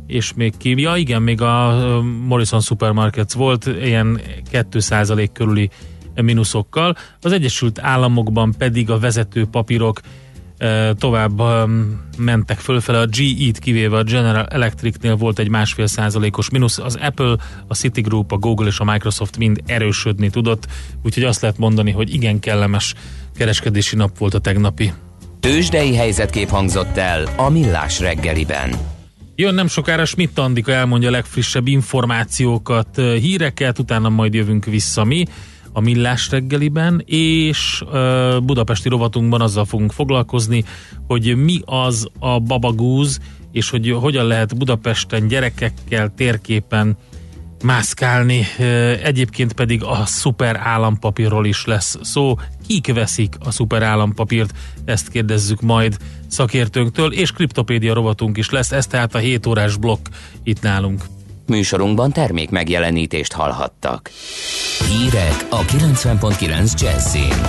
[0.07, 1.79] és még ki, ja igen, még a
[2.27, 4.21] Morrison Supermarkets volt ilyen
[4.53, 5.71] 2% körüli
[6.15, 6.97] mínuszokkal.
[7.21, 10.01] Az Egyesült Államokban pedig a vezető papírok
[10.99, 11.43] tovább
[12.19, 17.37] mentek fölfele, a GE-t kivéve a General Electric-nél volt egy másfél százalékos mínusz, az Apple,
[17.67, 20.67] a Citigroup, a Google és a Microsoft mind erősödni tudott,
[21.03, 22.95] úgyhogy azt lehet mondani, hogy igen kellemes
[23.37, 24.93] kereskedési nap volt a tegnapi.
[25.41, 28.71] Tőzsdei helyzetkép hangzott el a Millás reggeliben.
[29.35, 35.25] Jön nem sokára Schmidt Andika elmondja a legfrissebb információkat, híreket, utána majd jövünk vissza mi.
[35.73, 37.85] A Millás reggeliben, és
[38.43, 40.65] budapesti rovatunkban azzal fogunk foglalkozni,
[41.07, 43.19] hogy mi az a babagúz,
[43.53, 46.97] és hogy hogyan lehet Budapesten gyerekekkel térképen
[47.65, 48.47] mászkálni.
[49.03, 52.35] Egyébként pedig a szuper állampapírról is lesz szó.
[52.67, 54.55] Kik veszik a szuper állampapírt?
[54.85, 58.73] Ezt kérdezzük majd szakértőnktől, és kriptopédia rovatunk is lesz.
[58.73, 60.07] Ez tehát a 7 órás blokk
[60.43, 61.05] itt nálunk.
[61.53, 64.11] Műsorunkban termék megjelenítést hallhattak.
[64.89, 67.47] Hírek a 90.9 Jazzin.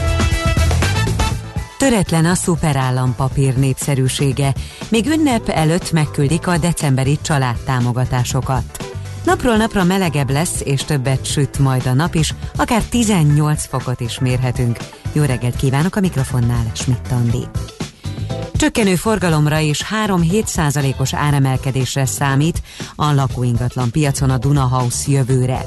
[1.77, 4.53] Töretlen a szuperállampapír népszerűsége.
[4.89, 8.85] Még ünnep előtt megküldik a decemberi családtámogatásokat.
[9.25, 14.19] Napról napra melegebb lesz, és többet süt majd a nap is, akár 18 fokot is
[14.19, 14.77] mérhetünk.
[15.13, 17.43] Jó reggelt kívánok a mikrofonnál, Schmidt Andi.
[18.55, 22.61] Csökkenő forgalomra és 3-7 százalékos áremelkedésre számít
[22.95, 25.65] a lakóingatlan piacon a Dunahouse jövőre.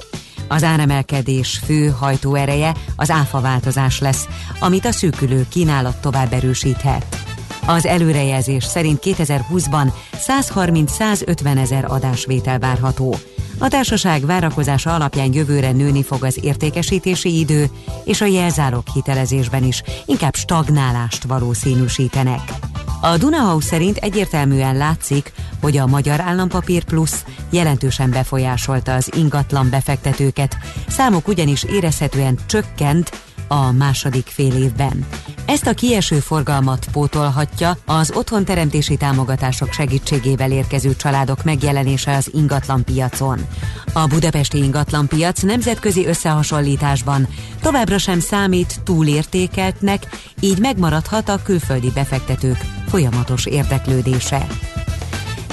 [0.49, 4.29] Az áremelkedés fő hajtóereje az áfa változás lesz,
[4.61, 7.17] amit a szűkülő kínálat tovább erősíthet.
[7.67, 13.15] Az előrejelzés szerint 2020-ban 130-150 ezer adásvétel várható.
[13.59, 17.71] A társaság várakozása alapján jövőre nőni fog az értékesítési idő,
[18.05, 22.53] és a jelzálog hitelezésben is inkább stagnálást valószínűsítenek.
[23.01, 30.57] A Dunahouse szerint egyértelműen látszik, hogy a Magyar Állampapír Plusz jelentősen befolyásolta az ingatlan befektetőket,
[30.89, 33.11] számok ugyanis érezhetően csökkent
[33.49, 35.07] a második fél évben.
[35.47, 43.47] Ezt a kieső forgalmat pótolhatja az otthonteremtési támogatások segítségével érkező családok megjelenése az ingatlan piacon.
[43.93, 47.29] A budapesti ingatlan piac nemzetközi összehasonlításban
[47.61, 50.07] továbbra sem számít túlértékeltnek,
[50.41, 54.47] így megmaradhat a külföldi befektetők folyamatos érdeklődése.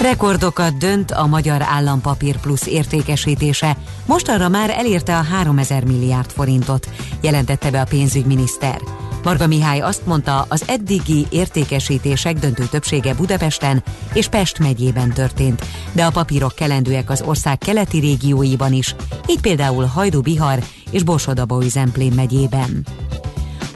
[0.03, 3.77] Rekordokat dönt a Magyar Állampapír Plusz értékesítése.
[4.05, 6.89] Mostanra már elérte a 3000 milliárd forintot,
[7.21, 8.81] jelentette be a pénzügyminiszter.
[9.23, 16.05] Marga Mihály azt mondta, az eddigi értékesítések döntő többsége Budapesten és Pest megyében történt, de
[16.05, 18.95] a papírok kelendőek az ország keleti régióiban is,
[19.27, 22.85] így például Hajdú-Bihar és Borsod-Abaúj-Zemplén megyében.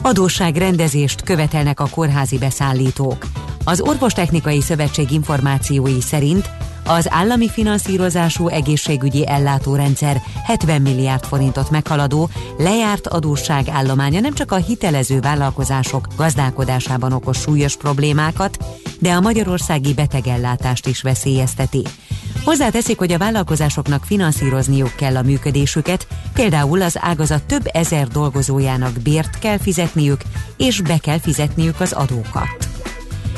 [0.01, 3.25] Adósságrendezést követelnek a kórházi beszállítók.
[3.70, 6.49] Az Orvostechnikai Szövetség információi szerint
[6.86, 14.55] az állami finanszírozású egészségügyi ellátórendszer 70 milliárd forintot meghaladó lejárt adósság állománya nem csak a
[14.55, 18.57] hitelező vállalkozások gazdálkodásában okoz súlyos problémákat,
[18.99, 21.84] de a magyarországi betegellátást is veszélyezteti.
[22.43, 29.39] Hozzáteszik, hogy a vállalkozásoknak finanszírozniuk kell a működésüket, például az ágazat több ezer dolgozójának bért
[29.39, 30.22] kell fizetniük,
[30.57, 32.68] és be kell fizetniük az adókat.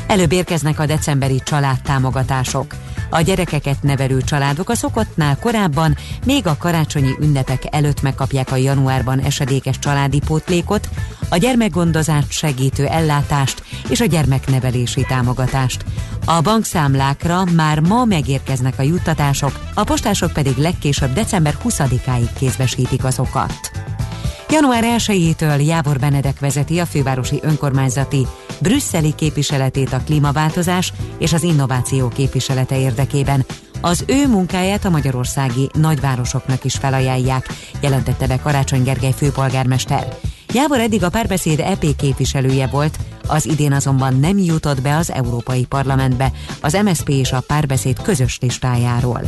[0.09, 2.75] Előbb érkeznek a decemberi családtámogatások.
[3.09, 9.19] A gyerekeket nevelő családok a szokottnál korábban, még a karácsonyi ünnepek előtt megkapják a januárban
[9.19, 10.89] esedékes családi pótlékot,
[11.29, 15.85] a gyermekgondozást segítő ellátást és a gyermeknevelési támogatást.
[16.25, 23.71] A bankszámlákra már ma megérkeznek a juttatások, a postások pedig legkésőbb december 20-áig kézbesítik azokat.
[24.51, 28.27] Január 1-től Jávor Benedek vezeti a fővárosi önkormányzati
[28.61, 33.45] brüsszeli képviseletét a klímaváltozás és az innováció képviselete érdekében.
[33.81, 37.47] Az ő munkáját a magyarországi nagyvárosoknak is felajánlják,
[37.81, 40.17] jelentette be Karácsony Gergely főpolgármester.
[40.53, 42.97] Jávor eddig a párbeszéd EP képviselője volt,
[43.27, 46.31] az idén azonban nem jutott be az Európai Parlamentbe,
[46.61, 49.21] az MSP és a párbeszéd közös listájáról.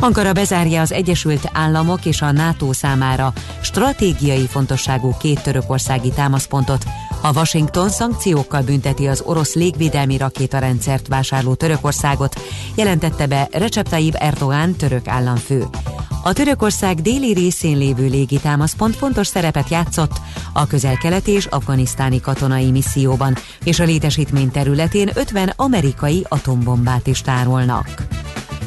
[0.00, 6.84] Ankara bezárja az Egyesült Államok és a NATO számára stratégiai fontosságú két törökországi támaszpontot,
[7.22, 12.40] a Washington szankciókkal bünteti az orosz légvédelmi rakétarendszert vásárló Törökországot,
[12.74, 15.64] jelentette be Recep Tayyip Erdogan török államfő.
[16.22, 20.20] A Törökország déli részén lévő légitámaszpont fontos szerepet játszott
[20.52, 28.06] a közel-keleti és afganisztáni katonai misszióban, és a létesítmény területén 50 amerikai atombombát is tárolnak.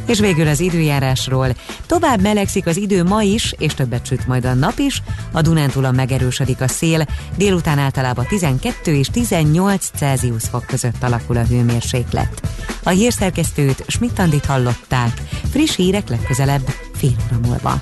[0.09, 1.47] És végül az időjárásról.
[1.85, 5.01] Tovább melegszik az idő ma is, és többet süt majd a nap is.
[5.31, 7.05] A Dunántúlon megerősödik a szél,
[7.37, 12.41] délután általában 12 és 18 Celsius fok között alakul a hőmérséklet.
[12.83, 15.21] A hírszerkesztőt Schmidt-Andit hallották.
[15.51, 17.79] Friss hírek legközelebb fél óra múlva.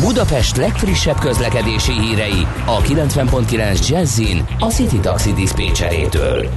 [0.00, 6.48] Budapest legfrissebb közlekedési hírei a 90.9 Jazzin a City Taxi Dispécsejétől.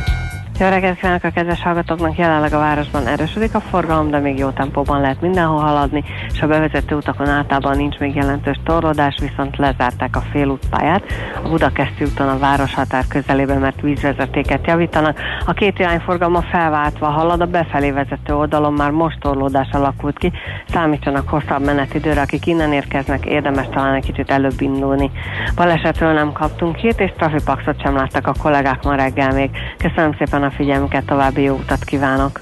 [0.59, 2.17] Jó reggelt kívánok a kedves hallgatóknak!
[2.17, 6.47] Jelenleg a városban erősödik a forgalom, de még jó tempóban lehet mindenhol haladni, és a
[6.47, 11.03] bevezető utakon általában nincs még jelentős torlódás, viszont lezárták a félútpályát.
[11.43, 15.19] A Budakeszti úton a városhatár közelében, mert vízvezetéket javítanak.
[15.45, 20.31] A két irányforgalma felváltva halad, a befelé vezető oldalon már most torlódás alakult ki.
[20.67, 25.11] Számítsanak hosszabb menetidőre, akik innen érkeznek, érdemes talán egy kicsit előbb indulni.
[25.55, 29.49] Balesetről nem kaptunk hírt, és trafipaxot sem láttak a kollégák ma reggel még.
[29.77, 32.41] Köszönöm szépen a figyelmüket, további jó utat kívánok!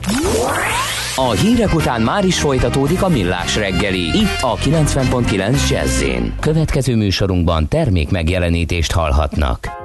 [1.16, 6.04] A hírek után már is folytatódik a millás reggeli, itt a 90.9 jazz
[6.40, 9.79] Következő műsorunkban termék megjelenítést hallhatnak.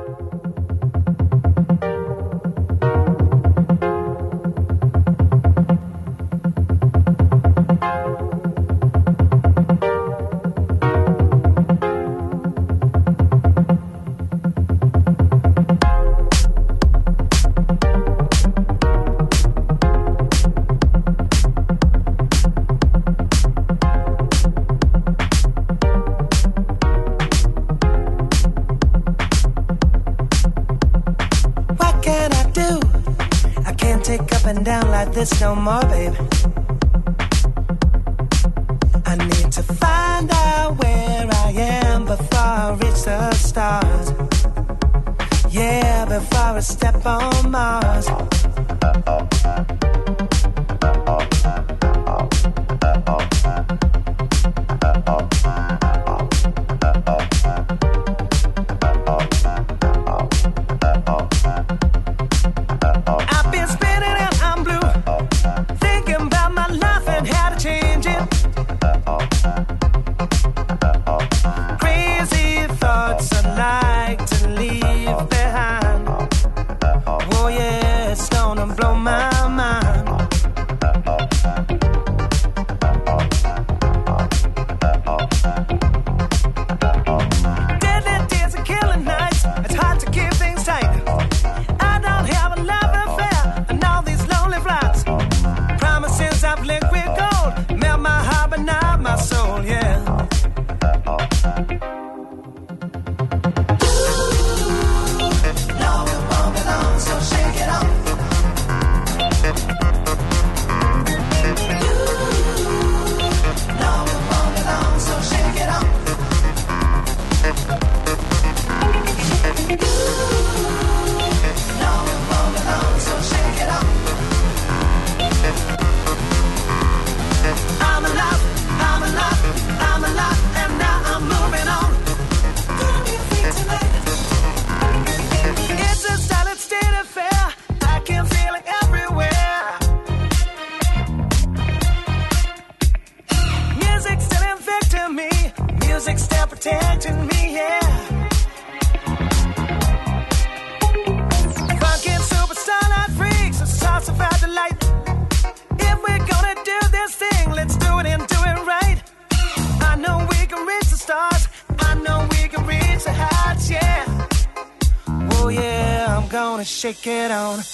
[166.85, 167.74] Shake it on.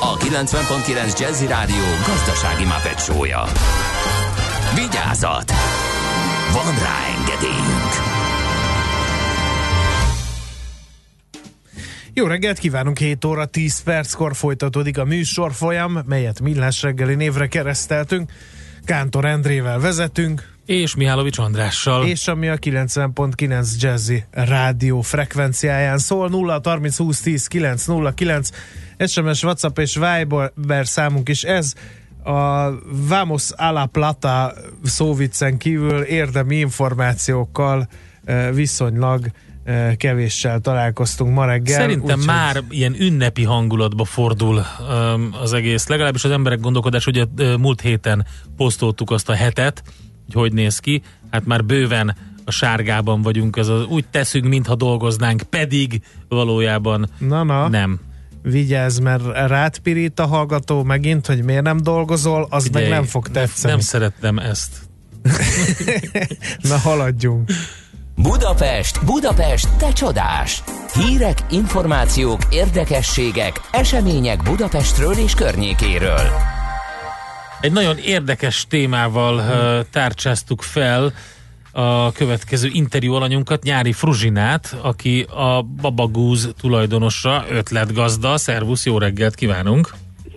[0.00, 3.44] a 90.9 Jazzy Rádió gazdasági mapetsója.
[4.74, 5.52] Vigyázat!
[6.52, 7.92] Van rá engedélyünk!
[12.14, 17.46] Jó reggelt kívánunk, 7 óra 10 perckor folytatódik a műsor folyam, melyet Millás reggeli névre
[17.46, 18.30] kereszteltünk.
[18.84, 20.54] Kántor Endrével vezetünk.
[20.66, 22.06] És Mihálovics Andrással.
[22.06, 28.50] És ami a 90.9 Jazzy rádió frekvenciáján szól 0 30 20 10 909
[29.06, 31.72] SMS, WhatsApp és Viber számunk is ez.
[32.24, 32.70] A
[33.08, 34.52] Vamos a la Plata
[34.84, 37.88] szóviccen kívül érdemi információkkal
[38.24, 39.26] eh, viszonylag
[39.64, 41.80] eh, kevéssel találkoztunk ma reggel.
[41.80, 44.64] Szerintem úgyhogy- már ilyen ünnepi hangulatba fordul
[45.42, 45.86] az egész.
[45.86, 48.26] Legalábbis az emberek gondolkodás, ugye ö, múlt héten
[48.56, 49.82] posztoltuk azt a hetet,
[50.24, 51.02] hogy hogy néz ki.
[51.30, 57.42] Hát már bőven a sárgában vagyunk, ez az, úgy teszünk, mintha dolgoznánk, pedig valójában Na,
[57.42, 57.68] na.
[57.68, 58.00] nem.
[58.50, 63.04] Vigyázz, mert rád pirít a hallgató megint, hogy miért nem dolgozol, az Figyelj, meg nem
[63.04, 63.72] fog nem- tetszeni.
[63.72, 64.72] Nem szerettem ezt.
[66.70, 67.50] Na haladjunk.
[68.16, 70.62] Budapest, Budapest, te csodás!
[70.94, 76.30] Hírek, információk, érdekességek, események Budapestről és környékéről.
[77.60, 81.12] Egy nagyon érdekes témával uh, tárcsáztuk fel
[81.76, 88.36] a következő interjú alanyunkat, Nyári Fruzsinát, aki a Babagúz tulajdonosa, ötletgazda.
[88.36, 89.90] Szervusz, jó reggelt kívánunk!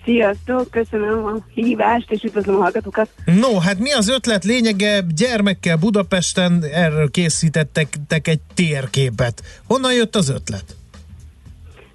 [0.04, 3.10] Sziasztok, köszönöm a hívást, és üdvözlöm a hallgatókat.
[3.26, 5.02] No, hát mi az ötlet lényege?
[5.16, 9.44] Gyermekkel Budapesten erről készítettek egy térképet.
[9.68, 10.76] Honnan jött az ötlet?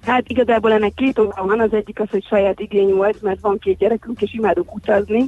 [0.01, 3.59] Hát igazából ennek két oka van, az egyik az, hogy saját igény volt, mert van
[3.59, 5.25] két gyerekünk, és imádunk utazni,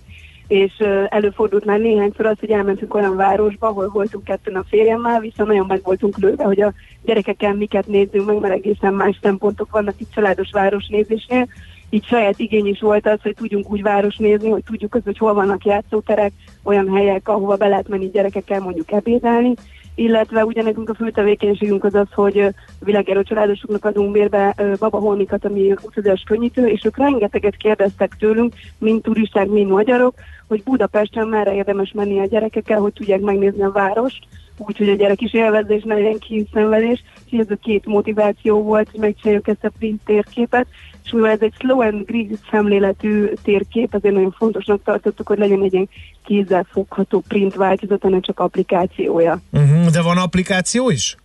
[0.48, 0.74] és
[1.10, 5.66] előfordult már néhányszor az, hogy elmentünk olyan városba, ahol voltunk kettőn a férjemmel, viszont nagyon
[5.66, 6.74] meg voltunk lőve, hogy a
[7.04, 11.48] gyerekekkel miket nézzünk meg, mert egészen más szempontok vannak itt családos városnézésnél.
[11.90, 15.18] Így saját igény is volt az, hogy tudjunk úgy város nézni, hogy tudjuk az, hogy
[15.18, 16.32] hol vannak játszóterek,
[16.64, 19.54] olyan helyek, ahova be lehet menni gyerekekkel mondjuk ebédelni,
[19.98, 25.46] illetve ugye nekünk a fő tevékenységünk az az, hogy világjáró családosoknak adunk bérbe ö, babaholmikat,
[25.46, 30.14] ami utazás könnyítő, és ők rengeteget kérdeztek tőlünk, mind turisták, mind magyarok,
[30.48, 34.28] hogy Budapesten merre érdemes menni a gyerekekkel, hogy tudják megnézni a várost,
[34.58, 37.04] úgyhogy a gyerek is élvezze, és ne legyen kínszenvedés.
[37.30, 40.68] És ez a két motiváció volt, hogy megcsináljuk ezt a print térképet,
[41.04, 45.62] és mivel ez egy slow and grease szemléletű térkép, ezért nagyon fontosnak tartottuk, hogy legyen
[45.62, 45.90] egy ilyen
[46.26, 49.42] kézzel fogható print változat, hanem csak applikációja.
[49.52, 51.16] Uh-huh, de van applikáció is?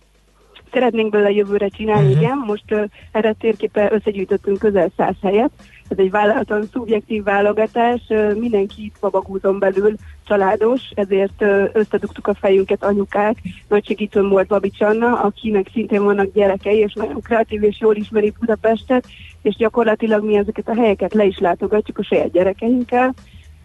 [0.71, 2.21] Szeretnénk belőle jövőre csinálni, uh-huh.
[2.21, 2.37] igen.
[2.45, 5.51] Most uh, erre a térképe összegyűjtöttünk közel száz helyet.
[5.93, 8.01] Ez egy vállalaton szubjektív válogatás,
[8.35, 11.41] mindenki itt babagúzon belül családos, ezért
[11.73, 13.37] összedugtuk a fejünket anyukák.
[13.67, 18.33] Nagy segítőm volt Babi Csanna, akinek szintén vannak gyerekei, és nagyon kreatív és jól ismeri
[18.39, 19.07] Budapestet,
[19.41, 23.13] és gyakorlatilag mi ezeket a helyeket le is látogatjuk a saját gyerekeinkkel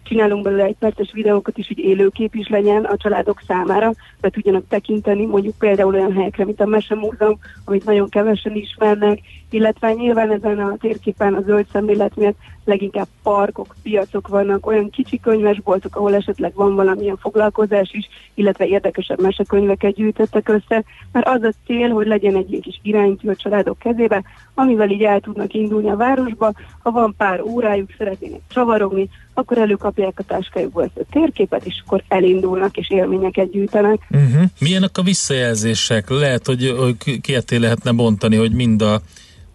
[0.09, 4.63] csinálunk belőle egy perces videókat is, hogy élőkép is legyen a családok számára, be tudjanak
[4.67, 10.59] tekinteni, mondjuk például olyan helyekre, mint a Mesemúzeum, amit nagyon kevesen ismernek, illetve nyilván ezen
[10.59, 12.37] a térképen a zöld szemlélet miatt
[12.69, 19.21] leginkább parkok, piacok vannak, olyan kicsi könyvesboltok, ahol esetleg van valamilyen foglalkozás is, illetve érdekesebb
[19.21, 23.79] mesekönyveket gyűjtöttek össze, mert az a cél, hogy legyen egy ilyen kis iránytű a családok
[23.79, 29.57] kezébe, amivel így el tudnak indulni a városba, ha van pár órájuk, szeretnének csavarogni, akkor
[29.57, 34.07] előkapják a táskájukból ezt a térképet, és akkor elindulnak és élményeket gyűjtenek.
[34.09, 34.43] Uh-huh.
[34.59, 36.09] Milyenek a visszajelzések?
[36.09, 39.01] Lehet, hogy hogy ketté lehetne bontani, hogy mind a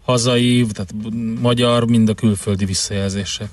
[0.05, 0.95] hazai, tehát
[1.41, 3.49] magyar, mind a külföldi visszajelzések.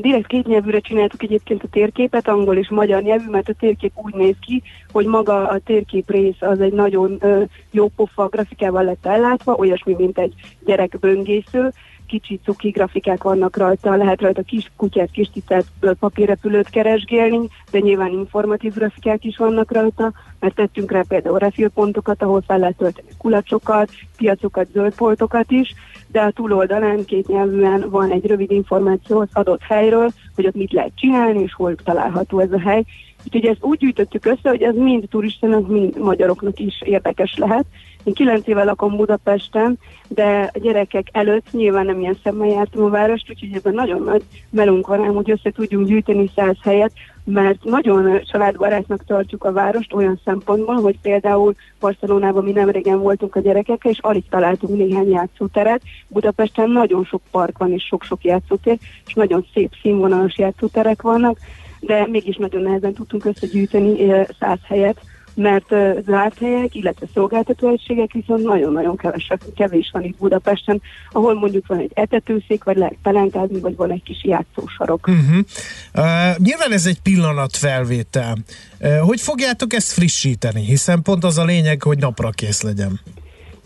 [0.00, 4.14] Direkt két nyelvűre csináltuk egyébként a térképet, angol és magyar nyelvű, mert a térkép úgy
[4.14, 4.62] néz ki,
[4.92, 7.22] hogy maga a térkép rész az egy nagyon
[7.70, 10.32] jó pofa grafikával lett ellátva, olyasmi, mint egy
[10.64, 11.72] gyerek böngésző,
[12.06, 15.64] kicsi cuki grafikák vannak rajta, lehet rajta kis kutyát, kis cicát,
[15.98, 22.42] papírrepülőt keresgélni, de nyilván informatív grafikák is vannak rajta, mert tettünk rá például refilpontokat, ahol
[22.46, 25.74] fel lehet tölteni kulacsokat, piacokat, zöldpoltokat is,
[26.08, 30.72] de a túloldalán két nyelvűen van egy rövid információ az adott helyről, hogy ott mit
[30.72, 32.84] lehet csinálni, és hol található ez a hely.
[33.24, 37.66] Úgyhogy ezt úgy gyűjtöttük össze, hogy ez mind turistának, mind magyaroknak is érdekes lehet.
[38.06, 39.78] Én kilenc éve lakom Budapesten,
[40.08, 44.22] de a gyerekek előtt nyilván nem ilyen szemmel jártam a várost, úgyhogy ebben nagyon nagy
[44.50, 46.92] melunk van ám, hogy össze tudjunk gyűjteni száz helyet,
[47.24, 53.36] mert nagyon családbarátnak tartjuk a várost olyan szempontból, hogy például Barcelonában mi nem régen voltunk
[53.36, 55.82] a gyerekekkel, és alig találtunk néhány játszóteret.
[56.08, 61.38] Budapesten nagyon sok park van, és sok-sok játszótér, és nagyon szép színvonalas játszóterek vannak,
[61.80, 65.00] de mégis nagyon nehezen tudtunk összegyűjteni száz helyet,
[65.36, 70.80] mert uh, zárt helyek, illetve szolgáltató egységek viszont nagyon-nagyon kevesek, kevés van itt Budapesten,
[71.10, 75.08] ahol mondjuk van egy etetőszék, vagy lehet pelánkázni, vagy van egy kis játszósarok.
[75.08, 75.38] Uh-huh.
[75.94, 78.36] Uh, nyilván ez egy pillanatfelvétel.
[78.80, 80.64] Uh, hogy fogjátok ezt frissíteni?
[80.64, 83.00] Hiszen pont az a lényeg, hogy napra kész legyen.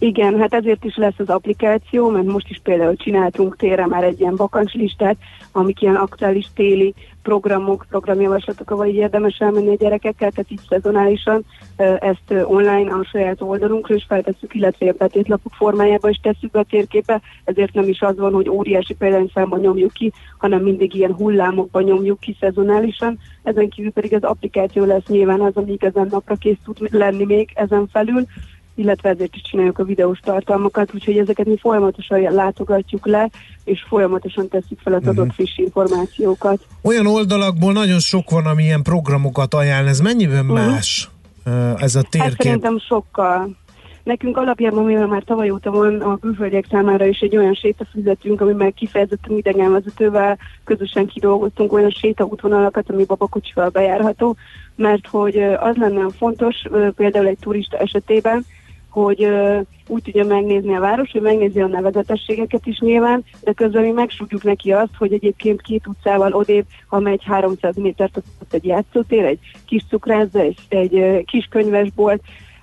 [0.03, 4.21] Igen, hát ezért is lesz az applikáció, mert most is például csináltunk térre már egy
[4.21, 5.17] ilyen bakancslistát,
[5.53, 11.45] amik ilyen aktuális téli programok, programjavaslatok, ahol így érdemes elmenni a gyerekekkel, tehát így szezonálisan
[11.77, 16.67] ezt online a saját oldalunkra is feltesszük, illetve a betétlapok formájában is tesszük be a
[16.71, 21.83] térképe, ezért nem is az van, hogy óriási példányszámban nyomjuk ki, hanem mindig ilyen hullámokban
[21.83, 23.19] nyomjuk ki szezonálisan.
[23.43, 27.51] Ezen kívül pedig az applikáció lesz nyilván az, ami ezen napra kész tud lenni még
[27.55, 28.27] ezen felül,
[28.75, 33.31] illetve ezért is csináljuk a videós tartalmakat, úgyhogy ezeket mi folyamatosan látogatjuk le,
[33.65, 36.61] és folyamatosan tesszük fel az adott friss információkat.
[36.83, 39.89] Olyan oldalakból nagyon sok van, ami ilyen programokat ajánl.
[39.89, 40.55] Ez mennyiben Mhm.
[40.55, 41.09] más
[41.77, 42.43] ez a Hát térkép?
[42.43, 43.59] szerintem sokkal.
[44.05, 48.53] Nekünk alapjában, mivel már tavaly óta van a külföldiek számára is egy olyan sétafüzetünk, ami
[48.53, 54.37] már kifejezetten idegenvezetővel közösen kidolgoztunk olyan sétaútvonalakat, ami babakocsival bejárható,
[54.77, 56.57] mert hogy az lenne fontos
[56.97, 58.45] például egy turista esetében,
[58.91, 63.83] hogy ö, úgy tudja megnézni a város, hogy megnézi a nevezetességeket is nyilván, de közben
[63.83, 68.65] mi megsúgjuk neki azt, hogy egyébként két utcával odébb, ha megy 300 métert, ott egy
[68.65, 72.23] játszótér, egy kis cukrászda, egy, egy kis könyvesbolt,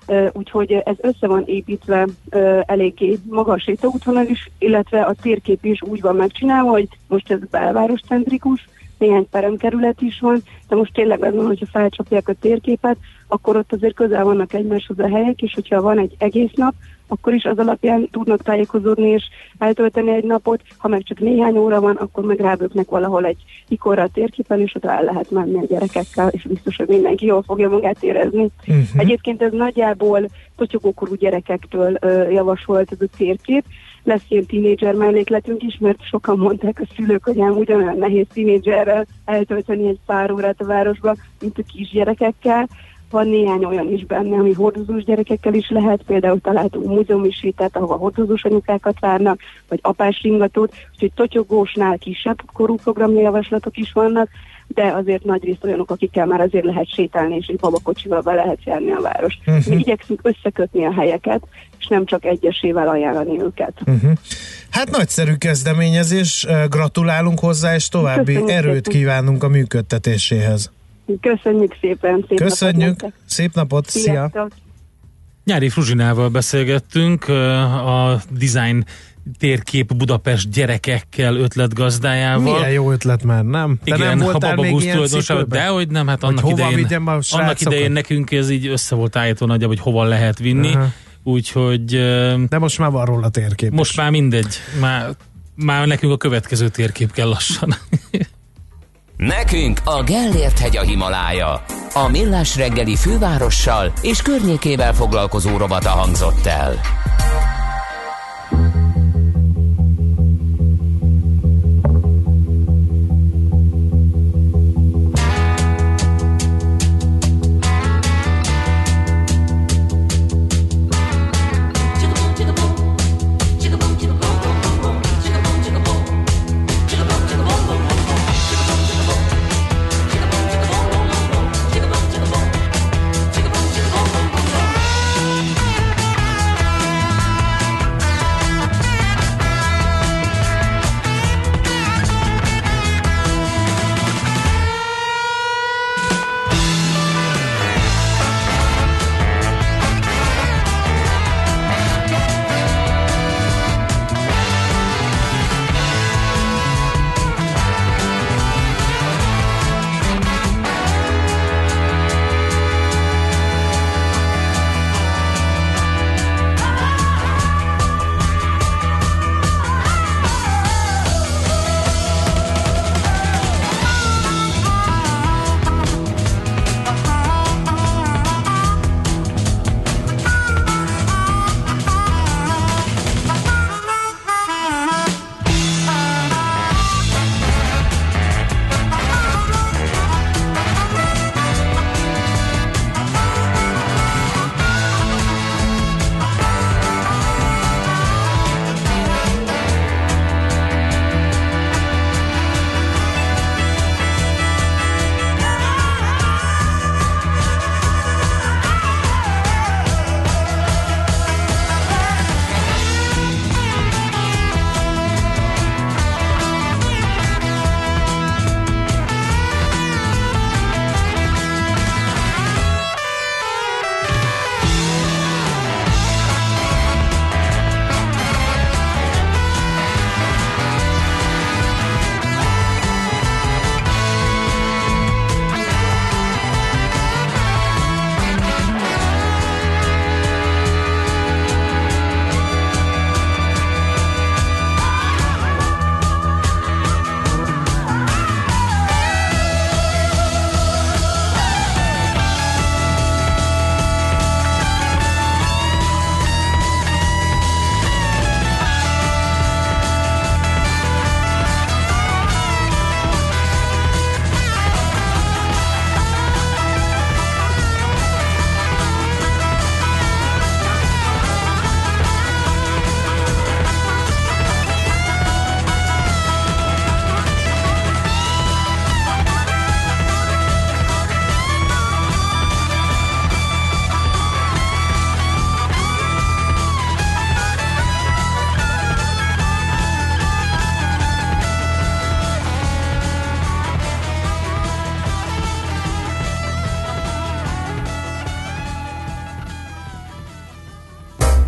[0.09, 5.65] Ö, úgyhogy ez össze van építve ö, eléggé maga a sétaútvonal is, illetve a térkép
[5.65, 8.67] is úgy van megcsinálva, hogy most ez belváros centrikus,
[9.00, 13.74] néhány peremkerület is van, de most tényleg az van, hogyha felcsapják a térképet, akkor ott
[13.74, 16.74] azért közel vannak egymáshoz a helyek, és hogyha van egy egész nap,
[17.08, 19.24] akkor is az alapján tudnak tájékozódni és
[19.58, 23.38] eltölteni egy napot, ha meg csak néhány óra van, akkor meg ráböknek valahol egy
[23.68, 27.43] ikorra a térképen, és oda el lehet menni a gyerekekkel, és biztos, hogy mindenki jól
[27.43, 28.50] fogja magát érezni.
[28.66, 29.00] Mhm.
[29.00, 33.64] Egyébként ez nagyjából totyogókorú gyerekektől ö, javasolt ez a térkép,
[34.08, 39.05] lesz ilyen tínédzser mellékletünk is, mert sokan mondták a szülők, hogy ám ugyanolyan nehéz tínédzserrel
[39.26, 42.68] eltölteni egy pár órát a városba, mint a kisgyerekekkel.
[43.10, 47.95] Van néhány olyan is benne, ami hordozós gyerekekkel is lehet, például találtunk múzeumi sétát, ahova
[47.95, 54.30] hordozós anyukákat várnak, vagy apás ringatót, úgyhogy totyogósnál kisebb korú programjavaslatok is vannak,
[54.68, 58.63] de azért nagy részt olyanok, akikkel már azért lehet sétálni, és egy babakocsival be lehet
[58.63, 59.39] járni a város.
[59.45, 59.55] Mhm.
[59.70, 61.43] Mi igyekszünk összekötni a helyeket,
[61.80, 63.74] és nem csak egyesével ajánlani őket.
[63.86, 64.11] Uh-huh.
[64.70, 68.99] Hát nagyszerű kezdeményezés, gratulálunk hozzá, és további Köszönjük erőt szépen.
[68.99, 70.72] kívánunk a működtetéséhez.
[71.22, 72.26] Köszönjük szépen!
[72.28, 74.03] Szép Köszönjük, napot szép napot, szia!
[74.03, 74.51] Sziasztok!
[75.45, 78.86] Nyári Fruzsinával beszélgettünk, a design
[79.38, 82.53] térkép Budapest gyerekekkel ötletgazdájával.
[82.53, 83.80] Milyen jó ötlet már, nem?
[83.84, 85.47] Te Igen, nem a voltál még ilyen cipőben?
[85.49, 88.95] de hogy nem, hát Hogy annak hova idején, a annak idején nekünk ez így össze
[88.95, 90.88] volt állítva nagyjából, hogy hova lehet vinni, Aha.
[91.23, 91.86] úgyhogy
[92.49, 93.71] De most már van róla térkép.
[93.71, 95.09] most már mindegy, már,
[95.55, 97.75] már nekünk a következő térkép kell lassan.
[99.17, 101.63] Nekünk a Gellért hegy a Himalája.
[101.93, 106.80] A Millás reggeli fővárossal és környékével foglalkozó rovata hangzott el.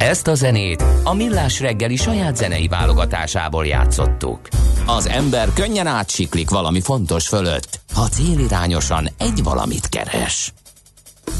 [0.10, 4.40] Ezt a zenét a Millás reggeli saját zenei válogatásából játszottuk.
[4.86, 10.54] Az ember könnyen átsiklik valami fontos fölött, ha célirányosan egy valamit keres.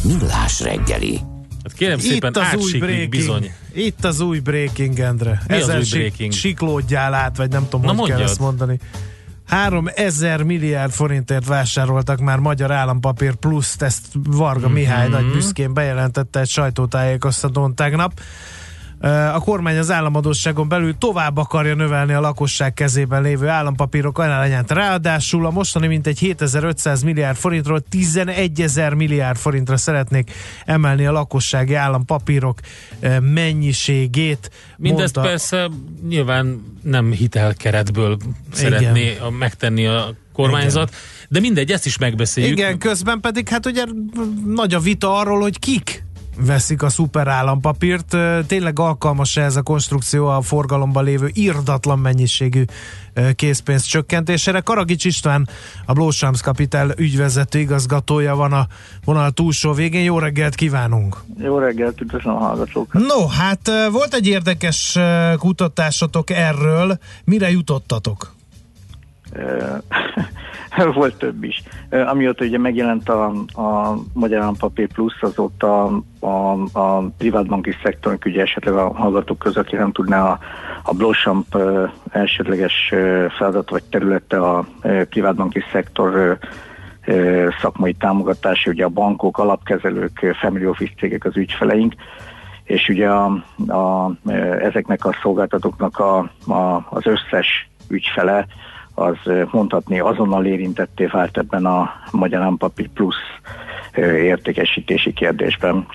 [0.04, 1.20] Millás reggeli.
[1.64, 3.10] Hát kérem szépen, Itt az új breaking.
[3.10, 3.52] bizony.
[3.74, 5.42] Itt az új breaking, Endre.
[5.48, 6.32] Mi az Ezen új sik- breaking?
[6.32, 8.80] Siklódjál át, vagy nem tudom, Na hogy kell ezt mondani.
[9.48, 14.74] 3000 milliárd forintért vásároltak már magyar állampapír pluszt, ezt Varga Mhm.
[14.76, 18.20] Mihály nagy büszkén bejelentette egy sajtótájékoztatón tegnap.
[19.34, 24.72] A kormány az államadóságon belül tovább akarja növelni a lakosság kezében lévő állampapírok arányát.
[24.72, 30.32] Ráadásul a mostani mintegy 7500 milliárd forintról 11 ezer milliárd forintra szeretnék
[30.66, 32.60] emelni a lakossági állampapírok
[33.20, 34.52] mennyiségét.
[34.78, 35.70] Mindezt mondta- persze
[36.08, 38.18] nyilván nem hitelkeretből
[38.54, 40.96] szeretné a, megtenni a kormányzat,
[41.30, 42.58] de mindegy, ezt is megbeszéljük.
[42.58, 43.84] Igen, közben pedig hát ugye
[44.46, 46.04] nagy a vita arról, hogy kik
[46.46, 48.14] veszik a szuper állampapírt.
[48.14, 52.64] Ö, Tényleg alkalmas ez a konstrukció a forgalomban lévő irdatlan mennyiségű
[53.36, 54.60] készpénz csökkentésére.
[54.60, 55.48] Karagics István,
[55.86, 58.68] a Blósams Capital ügyvezető igazgatója van a
[59.06, 60.04] vonal túlsó végén.
[60.04, 61.18] Jó reggelt kívánunk!
[61.38, 62.94] Jó reggelt, üdvözlöm a hallgatók.
[62.94, 64.98] No, hát volt egy érdekes
[65.38, 66.98] kutatásotok erről.
[67.24, 68.34] Mire jutottatok?
[70.94, 71.64] Volt több is.
[71.90, 73.26] Amióta ugye megjelent a,
[73.62, 76.28] a Magyar Állampapír Plusz, azóta a,
[76.80, 80.40] a privátbanki szektornak ugye esetleg a hallgatók között, aki nem tudná a,
[80.84, 82.94] a Blossamp ö, elsődleges
[83.38, 84.66] feladat vagy területe a
[85.10, 86.40] privátbanki szektor
[87.62, 91.94] szakmai támogatása, ugye a bankok, alapkezelők, family office cégek az ügyfeleink,
[92.64, 93.26] és ugye a,
[93.68, 94.12] a,
[94.62, 96.18] ezeknek a szolgáltatóknak a,
[96.54, 98.46] a, az összes ügyfele
[99.00, 99.18] az
[99.52, 103.16] mondhatni azonnal érintetté vált ebben a Magyar Állampapír Plusz
[103.94, 105.86] ö, értékesítési kérdésben.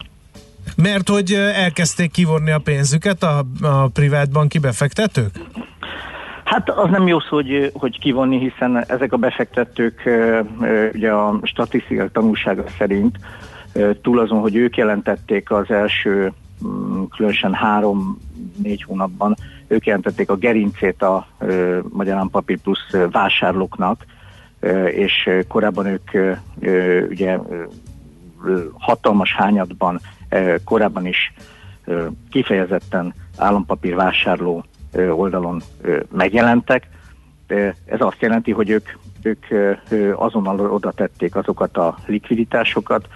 [0.77, 5.31] Mert hogy elkezdték kivonni a pénzüket a, a privátbanki befektetők?
[6.45, 10.11] Hát az nem jó szó, hogy, hogy kivonni, hiszen ezek a befektetők
[10.93, 13.19] ugye a statisztikák tanulsága szerint
[14.03, 16.33] túl azon, hogy ők jelentették az első
[16.67, 19.37] mm, különösen három-négy hónapban,
[19.67, 24.05] ők jelentették a gerincét a ö, Magyar Állampapír Plusz vásárlóknak,
[24.61, 26.15] ö, és korábban ők
[26.61, 27.65] ö, ugye ö,
[28.79, 31.33] hatalmas hányadban ö, korábban is
[31.85, 36.89] ö, kifejezetten állampapír vásárló ö, oldalon ö, megjelentek.
[37.87, 38.89] Ez azt jelenti, hogy ők,
[39.23, 39.45] ők
[40.15, 43.09] azonnal oda tették azokat a likviditásokat,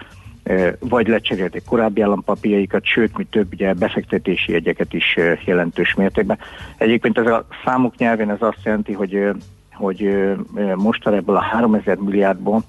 [0.79, 6.37] vagy lecserélték korábbi állampapírjaikat, sőt, mi több, ugye befektetési jegyeket is jelentős mértékben.
[6.77, 9.27] Egyébként ez a számok nyelvén ez azt jelenti, hogy,
[9.73, 10.27] hogy
[10.75, 12.63] mostanra ebből a 3000 milliárdból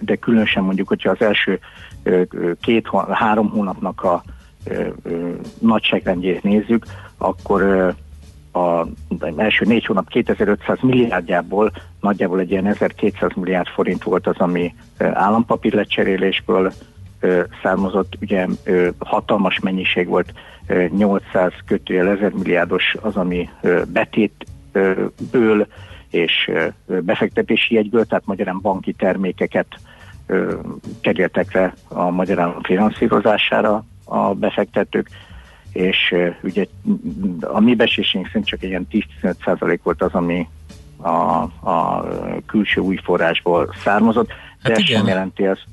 [0.00, 1.58] de különösen mondjuk, hogyha az első
[2.60, 4.22] két, három hónapnak a
[5.58, 6.86] nagyságrendjét nézzük,
[7.18, 7.94] akkor
[8.54, 8.86] a
[9.36, 15.72] első négy hónap 2500 milliárdjából nagyjából egy ilyen 1200 milliárd forint volt az, ami állampapír
[15.72, 16.72] lecserélésből
[17.62, 18.46] származott, ugye
[18.98, 20.32] hatalmas mennyiség volt,
[20.66, 23.48] ö, 800 kötőjel 1000 milliárdos az, ami
[23.92, 25.66] betétből
[26.10, 26.50] és
[26.86, 29.66] befektetési jegyből, tehát magyarán banki termékeket
[31.00, 35.08] kerültek le a magyar állam finanszírozására a befektetők,
[35.74, 36.66] és ugye
[37.40, 38.86] a mi besésünk szerint csak egy ilyen
[39.22, 40.48] 10-15% volt az, ami
[40.96, 42.06] a, a
[42.46, 44.96] külső új forrásból származott, de Hát ez igen.
[44.96, 45.64] sem jelenti ezt,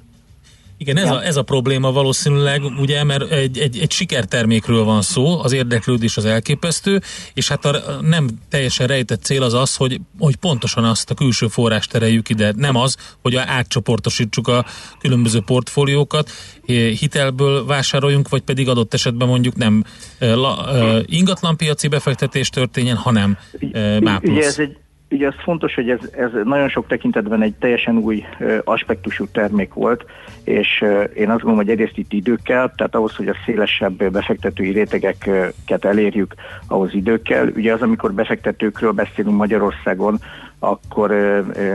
[0.81, 5.39] Igen, ez, a, ez a probléma valószínűleg, ugye, mert egy, egy, egy sikertermékről van szó,
[5.41, 7.01] az érdeklődés az elképesztő,
[7.33, 11.47] és hát a nem teljesen rejtett cél az az, hogy, hogy pontosan azt a külső
[11.47, 12.53] forrást tereljük ide.
[12.55, 14.65] Nem az, hogy átcsoportosítsuk a
[14.99, 16.29] különböző portfóliókat,
[16.65, 19.83] eh, hitelből vásároljunk, vagy pedig adott esetben mondjuk nem
[20.17, 23.37] eh, eh, ingatlanpiaci befektetés történjen, hanem
[23.71, 24.77] eh, MÁ Ugye ez egy
[25.11, 28.23] Ugye az fontos, hogy ez, ez nagyon sok tekintetben egy teljesen új
[28.63, 30.05] aspektusú termék volt,
[30.43, 30.81] és
[31.15, 35.85] én azt gondolom, hogy egyrészt itt idő kell, tehát ahhoz, hogy a szélesebb befektetői rétegeket
[35.85, 36.33] elérjük,
[36.67, 37.47] ahhoz idő kell.
[37.55, 40.19] Ugye az, amikor befektetőkről beszélünk Magyarországon,
[40.63, 41.09] akkor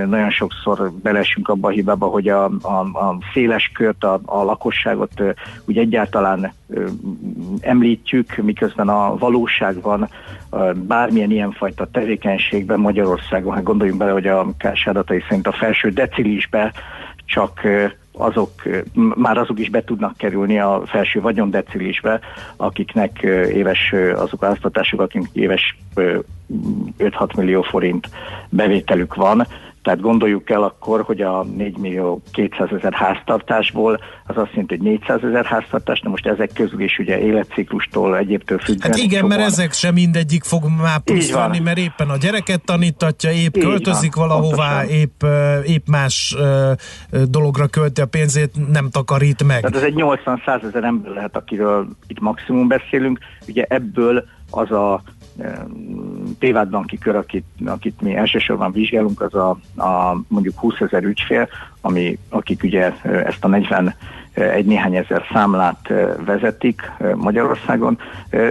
[0.08, 5.22] nagyon sokszor belesünk abba a hibába, hogy a, a, a széles kört, a, a lakosságot
[5.64, 6.52] úgy egyáltalán
[7.60, 10.08] említjük, miközben a valóságban
[10.74, 16.72] bármilyen ilyenfajta tevékenységben Magyarországon, hát gondoljunk bele, hogy a KSH adatai szerint a felső decilisbe
[17.24, 17.60] csak
[18.16, 18.50] azok,
[18.94, 22.20] már azok is be tudnak kerülni a felső vagyondecilisbe,
[22.56, 26.18] akiknek éves azok a háztartások, akiknek éves ö,
[26.98, 28.08] 5-6 millió forint
[28.48, 29.46] bevételük van,
[29.86, 34.86] Tehát gondoljuk el akkor, hogy a 4 millió 200 ezer háztartásból az azt jelenti, hogy
[34.86, 38.92] 400 ezer háztartás, de most ezek közül is ugye életciklustól, egyébtől függően.
[38.92, 43.30] Hát igen, mert ezek sem mindegyik fog már plusz venni, mert éppen a gyereket tanítatja,
[43.30, 44.98] épp Így költözik van, valahová, pontosan.
[44.98, 45.22] épp,
[45.64, 46.36] épp más
[47.28, 49.60] dologra költi a pénzét, nem takarít meg.
[49.60, 53.18] Tehát ez egy 80-100 ezer ember lehet, akiről itt maximum beszélünk.
[53.48, 55.02] Ugye ebből az a
[56.38, 61.48] privátbanki kör, akit, akit mi elsősorban vizsgálunk, az a, a mondjuk 20 ezer ügyfél,
[61.80, 63.94] ami, akik ugye ezt a 40
[64.32, 65.92] egy néhány ezer számlát
[66.24, 67.98] vezetik Magyarországon.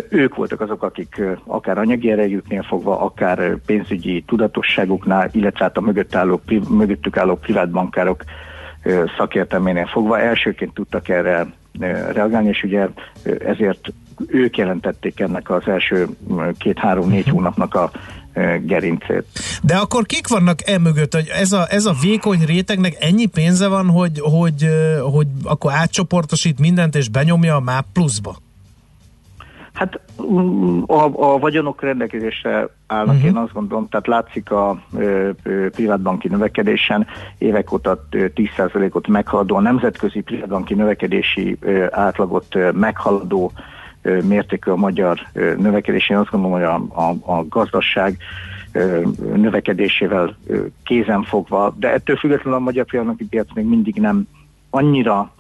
[0.10, 6.16] Ők voltak azok, akik akár anyagi erejüknél fogva, akár pénzügyi tudatosságuknál, illetve hát a mögött
[6.16, 8.24] álló, mögöttük álló privátbankárok
[9.18, 11.48] szakértelménél fogva elsőként tudtak erre
[12.12, 12.88] reagálni, és ugye
[13.46, 13.94] ezért
[14.28, 16.08] ők jelentették ennek az első
[16.58, 17.92] két-három-négy hónapnak a
[18.34, 19.26] ö, gerincét.
[19.62, 23.68] De akkor kik vannak e mögött, hogy ez a, ez a vékony rétegnek ennyi pénze
[23.68, 28.36] van, hogy, hogy, ö, hogy akkor átcsoportosít mindent és benyomja a MÁP pluszba?
[29.76, 30.00] Hát
[30.32, 33.30] mm, a, a vagyonok rendelkezésre állnak, uh-huh.
[33.30, 37.08] én azt gondolom, tehát látszik a ö, ö, privátbanki növekedésen
[37.38, 43.52] évek óta ö, 10%-ot meghaladó, a nemzetközi privátbanki növekedési ö, átlagot ö, meghaladó
[44.28, 46.10] mértékű a magyar növekedés.
[46.10, 48.18] Én azt gondolom, hogy a, a, a gazdaság
[49.36, 50.36] növekedésével
[50.84, 54.28] kézen fogva, de ettől függetlenül a magyar privátbanki piac még mindig nem
[54.70, 55.34] annyira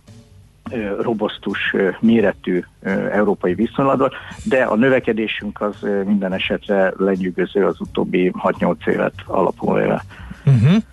[1.02, 2.64] robosztus méretű
[3.12, 4.12] európai viszonylatban,
[4.44, 10.02] de a növekedésünk az minden esetre lenyűgöző az utóbbi 6-8 évet alapulva.
[10.46, 10.84] Uh-huh.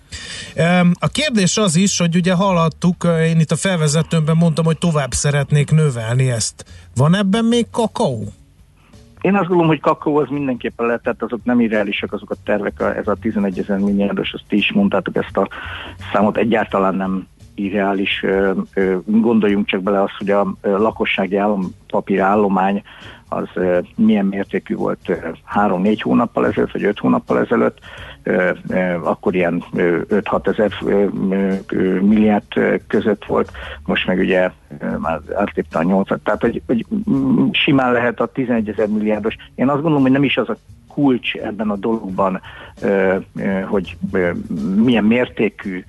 [0.99, 5.71] A kérdés az is, hogy ugye hallhattuk, én itt a felvezetőmben mondtam, hogy tovább szeretnék
[5.71, 6.65] növelni ezt.
[6.95, 8.23] Van ebben még kakaó?
[9.21, 12.83] Én azt gondolom, hogy kakaó az mindenképpen lehet, tehát azok nem irreálisak azok a tervek,
[12.97, 15.47] ez a 11 ezer milliárdos, azt ti is mondtátok ezt a
[16.13, 18.25] számot, egyáltalán nem irreális.
[19.05, 22.83] Gondoljunk csak bele azt, hogy a lakossági állampapír állomány
[23.33, 23.49] az
[23.95, 25.11] milyen mértékű volt
[25.43, 27.77] három-négy hónappal ezelőtt, vagy öt hónappal ezelőtt,
[29.03, 30.71] akkor ilyen ö, 5-6 ezer
[32.01, 33.51] milliárd között volt,
[33.85, 34.51] most meg ugye
[34.99, 39.35] már átlépte a 8 Tehát, hogy, hogy mm, simán lehet a 11 ezer milliárdos.
[39.55, 40.57] Én azt gondolom, hogy nem is az a
[40.87, 42.41] kulcs ebben a dologban,
[43.69, 43.97] hogy
[44.75, 45.83] milyen mértékű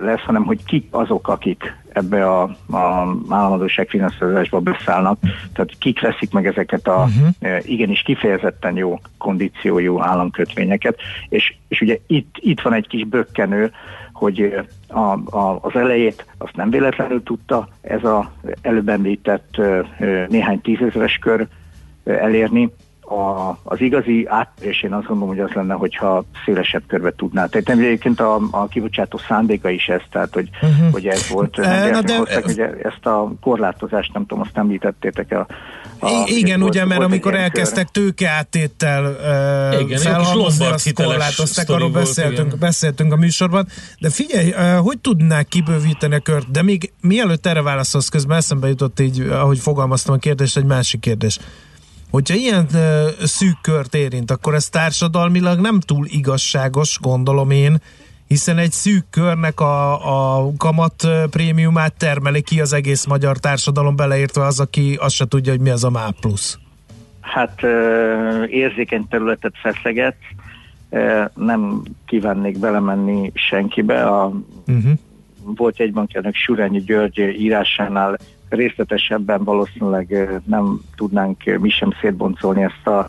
[0.00, 5.18] lesz, hanem hogy kik azok, akik ebbe a, a államadóság finanszírozásba beszállnak,
[5.52, 7.58] tehát kik veszik meg ezeket a uh-huh.
[7.70, 10.98] igenis kifejezetten jó kondíciójú államkötvényeket,
[11.28, 13.72] és, és ugye itt, itt van egy kis bökkenő,
[14.12, 14.54] hogy
[14.88, 18.24] a, a, az elejét azt nem véletlenül tudta ez az
[18.62, 19.60] előbb említett
[20.28, 21.46] néhány tízezeres kör
[22.04, 22.70] elérni,
[23.08, 27.46] a, az igazi áttörés én azt gondolom, hogy az lenne, hogyha szélesebb körbe tudná.
[27.46, 30.92] Tehát egyébként a, a kibocsátó szándéka is ez, tehát hogy, uh-huh.
[30.92, 31.56] hogy ez volt.
[31.56, 35.46] Nem na de, hozták, hogy ezt a korlátozást, nem tudom, azt említettétek el.
[35.98, 39.16] A, I- igen, volt- ugye, mert volt amikor elkezdtek tőkeáttéttel
[39.72, 42.58] Igen, uh, kis felhalmozni, azt korlátozták, arról beszéltünk, igen.
[42.58, 43.66] beszéltünk a műsorban.
[43.98, 46.50] De figyelj, uh, hogy tudnák kibővíteni a kört?
[46.50, 51.00] De még mielőtt erre válaszolsz, közben eszembe jutott így, ahogy fogalmaztam a kérdést, egy másik
[51.00, 51.38] kérdés.
[52.10, 52.80] Hogyha ilyen uh,
[53.24, 57.76] szűk kört érint, akkor ez társadalmilag nem túl igazságos, gondolom én,
[58.28, 59.92] hiszen egy szűk körnek a,
[60.38, 65.26] a kamat ö, prémiumát termeli ki az egész magyar társadalom, beleértve az, aki azt se
[65.26, 66.58] tudja, hogy mi az a MÁ plusz.
[67.20, 70.16] Hát ö, érzékeny területet feszeget,
[70.90, 74.06] ö, nem kívánnék belemenni senkibe.
[74.06, 74.32] A,
[74.66, 74.92] Uh-huh.
[75.44, 78.18] volt egy bankelnök Surányi György írásánál
[78.48, 83.08] részletesebben valószínűleg nem tudnánk mi sem szétboncolni ezt a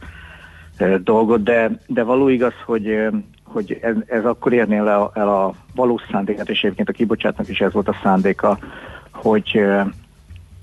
[1.04, 3.08] dolgot, de, de való igaz, hogy,
[3.44, 7.50] hogy ez, ez akkor érnél el a, el a valós szándékát, és egyébként a kibocsátnak
[7.50, 8.58] is ez volt a szándéka,
[9.12, 9.62] hogy,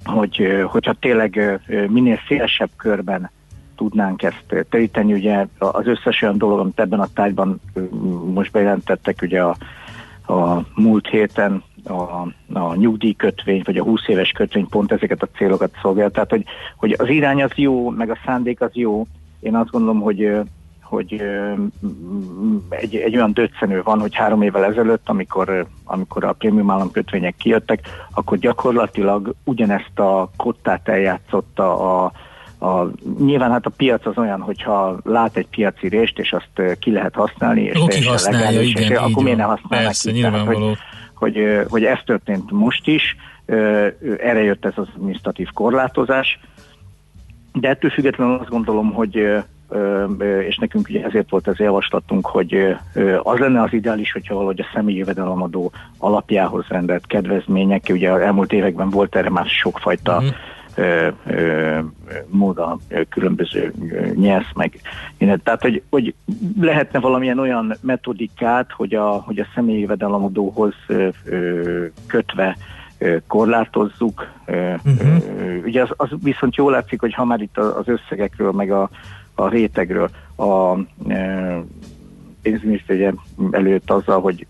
[0.05, 3.31] hogy hogyha tényleg minél szélesebb körben
[3.77, 7.61] tudnánk ezt teríteni, ugye az összes olyan dolog, amit ebben a tárgyban
[8.35, 9.57] most bejelentettek, ugye a,
[10.33, 15.71] a múlt héten a, a nyugdíjkötvény, vagy a 20 éves kötvény pont ezeket a célokat
[15.83, 16.11] szolgál.
[16.11, 16.45] Tehát, hogy,
[16.77, 19.07] hogy az irány az jó, meg a szándék az jó.
[19.41, 20.41] Én azt gondolom, hogy
[20.89, 21.23] hogy
[22.69, 27.89] egy, egy olyan döccenő van, hogy három évvel ezelőtt, amikor, amikor a prémium államkötvények kijöttek,
[28.15, 32.13] akkor gyakorlatilag ugyanezt a kottát eljátszotta a,
[32.67, 36.93] a, nyilván hát a piac az olyan, hogyha lát egy piaci rést, és azt ki
[36.93, 40.21] lehet használni, és teljesen használja, legális, igen, és akkor miért ne használnak Persze, ki?
[40.21, 40.47] Tehát.
[40.47, 40.77] Hogy,
[41.17, 43.17] hogy, hogy ez történt most is,
[44.19, 46.39] erre jött ez az administratív korlátozás,
[47.53, 49.15] de ettől függetlenül azt gondolom, hogy,
[50.49, 52.77] és nekünk ugye ezért volt ez a javaslatunk, hogy
[53.23, 58.53] az lenne az ideális, hogyha valahogy a személyi jövedelemadó alapjához rendelt kedvezmények, ugye az elmúlt
[58.53, 60.27] években volt erre már sokfajta Mhm.
[60.77, 61.79] Ö, ö,
[62.27, 63.73] móda, ö, különböző
[64.15, 64.81] nyelsz meg.
[65.19, 66.15] Tehát, hogy, hogy
[66.61, 70.75] lehetne valamilyen olyan metodikát, hogy a, hogy a személyi jövedelemadóhoz
[72.07, 72.57] kötve
[73.27, 74.27] korlátozzuk.
[74.45, 74.75] Ö,
[75.65, 78.91] Ugye az, az viszont jól látszik, hogy ha már itt az összegekről, meg a,
[79.35, 80.79] a rétegről, a
[82.89, 83.13] ugye
[83.51, 84.47] előtt azzal, hogy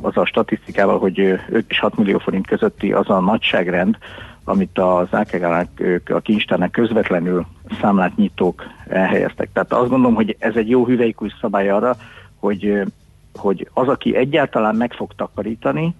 [0.00, 3.98] az a statisztikával, hogy ö, 5 és 6 millió forint közötti az a nagyságrend,
[4.44, 5.68] amit az AKG-nak,
[6.04, 7.46] a kincstárnak közvetlenül
[7.80, 9.48] számlát nyitók elhelyeztek.
[9.52, 11.96] Tehát azt gondolom, hogy ez egy jó hüvelykúj szabály arra,
[12.38, 12.82] hogy,
[13.34, 15.94] hogy az, aki egyáltalán meg fog takarítani,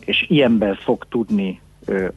[0.00, 1.60] és ilyenben fog tudni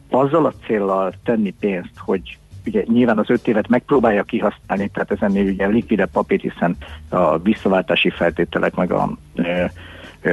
[0.09, 5.17] azzal a céllal tenni pénzt, hogy ugye nyilván az öt évet megpróbálja kihasználni, tehát ez
[5.21, 6.77] ennél ugye likvide papír, hiszen
[7.09, 9.17] a visszaváltási feltételek meg a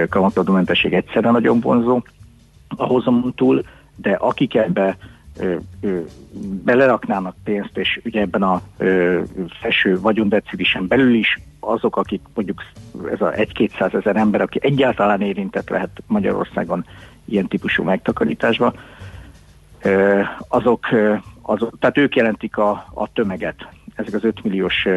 [0.08, 2.02] kamatadómentesség egyszerre nagyon vonzó
[2.76, 3.62] a hozamon túl,
[3.96, 4.96] de akik ebbe
[5.38, 6.00] ö, ö,
[6.64, 9.20] beleraknának pénzt, és ugye ebben a ö,
[9.60, 12.62] felső vagyondecilisen belül is azok, akik mondjuk
[13.12, 16.84] ez a 1-200 ezer ember, aki egyáltalán érintett lehet Magyarországon
[17.24, 18.74] ilyen típusú megtakarításba,
[20.48, 23.66] azok, ö, azok, tehát ők jelentik a, a tömeget.
[23.94, 24.88] Ezek az 5 milliós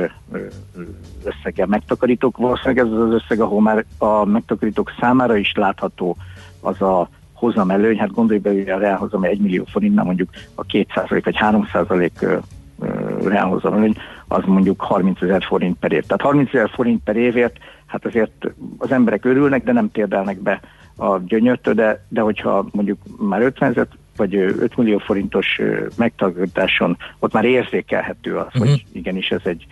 [1.23, 2.37] összeggel megtakarítók.
[2.37, 6.17] Valószínűleg ez az az összeg, ahol már a megtakarítók számára is látható
[6.61, 7.09] az a
[7.45, 11.37] hozam előny, hát gondolj be, hogy a reálhozam 1 millió forintnál mondjuk a 2% vagy
[11.39, 12.37] 3% ö,
[12.79, 13.95] ö, reálhozam előny,
[14.27, 16.01] az mondjuk 30 ezer forint per év.
[16.01, 20.59] Tehát 30 ezer forint per évért, hát azért az emberek örülnek, de nem térdelnek be
[20.97, 25.85] a gyönyörtől, de, de hogyha mondjuk már 50 ezer vagy ö, 5 millió forintos ö,
[25.97, 28.67] megtakarításon, ott már érzékelhető az, uh-huh.
[28.67, 29.65] hogy igenis ez egy,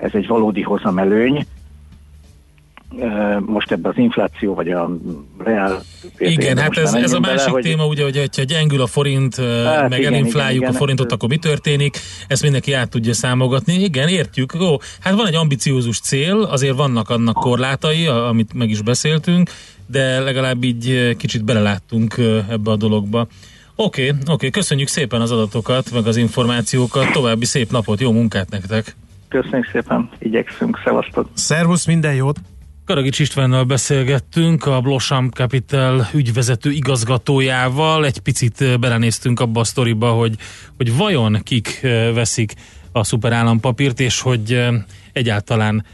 [0.00, 1.46] ez egy valódi hozamelőny.
[3.46, 4.90] Most ebben az infláció, vagy a
[5.38, 5.82] reál...
[6.18, 8.86] Igen, hát ez, ez a menjünk bele, másik hogy- téma, ugye, hogy ha gyengül a
[8.86, 10.72] forint, hát, meg igen, elinfláljuk igen, a igen.
[10.72, 11.96] forintot, akkor mi történik?
[12.28, 13.74] Ezt mindenki át tudja számogatni.
[13.74, 14.54] Igen, értjük.
[14.60, 19.50] Ó, hát van egy ambiciózus cél, azért vannak annak korlátai, amit meg is beszéltünk,
[19.86, 22.14] de legalább így kicsit beleláttunk
[22.48, 23.26] ebbe a dologba.
[23.78, 28.12] Oké, okay, oké, okay, köszönjük szépen az adatokat, meg az információkat, további szép napot, jó
[28.12, 28.96] munkát nektek!
[29.28, 31.28] Köszönjük szépen, igyekszünk, szevasztok!
[31.34, 32.40] Szervusz, minden jót!
[32.86, 38.04] Karagics Istvánnal beszélgettünk, a Blossam Capital ügyvezető igazgatójával.
[38.06, 40.34] Egy picit eh, belenéztünk abba a sztoriba, hogy,
[40.76, 42.54] hogy vajon kik eh, veszik
[42.92, 44.74] a szuperállampapírt, és hogy eh,
[45.12, 45.84] egyáltalán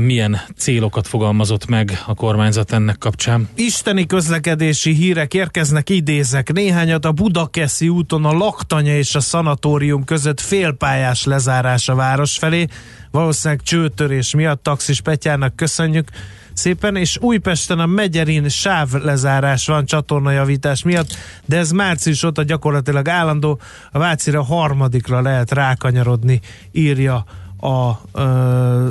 [0.00, 3.48] milyen célokat fogalmazott meg a kormányzat ennek kapcsán.
[3.54, 7.04] Isteni közlekedési hírek érkeznek, idézek néhányat.
[7.04, 12.66] A Budakeszi úton a laktanya és a szanatórium között félpályás lezárás a város felé.
[13.10, 16.08] Valószínűleg csőtörés miatt taxis Petyának köszönjük
[16.52, 23.08] szépen, és Újpesten a Megyerin sáv lezárás van csatornajavítás miatt, de ez március óta gyakorlatilag
[23.08, 23.60] állandó,
[23.92, 26.40] a Vácira harmadikra lehet rákanyarodni,
[26.72, 27.24] írja
[27.60, 28.88] a ö,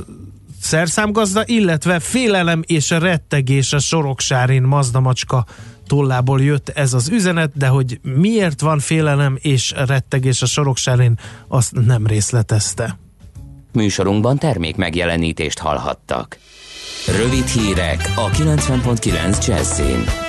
[0.65, 5.45] szerszámgazda, illetve félelem és rettegés a Soroksárin Mazda macska
[5.87, 11.71] tollából jött ez az üzenet, de hogy miért van félelem és rettegés a Soroksárin, azt
[11.85, 12.97] nem részletezte.
[13.71, 16.37] Műsorunkban termék megjelenítést hallhattak.
[17.07, 20.24] Rövid hírek a 90.9 Jazzin.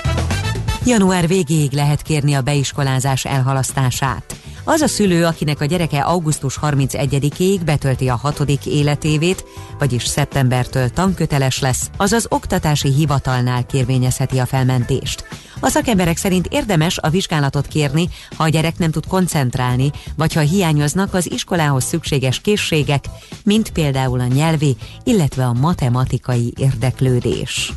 [0.85, 4.35] Január végéig lehet kérni a beiskolázás elhalasztását.
[4.63, 9.45] Az a szülő, akinek a gyereke augusztus 31-ig betölti a hatodik életévét,
[9.79, 15.23] vagyis szeptembertől tanköteles lesz, az az oktatási hivatalnál kérvényezheti a felmentést.
[15.59, 20.39] A szakemberek szerint érdemes a vizsgálatot kérni, ha a gyerek nem tud koncentrálni, vagy ha
[20.39, 23.05] hiányoznak az iskolához szükséges készségek,
[23.43, 27.73] mint például a nyelvi, illetve a matematikai érdeklődés.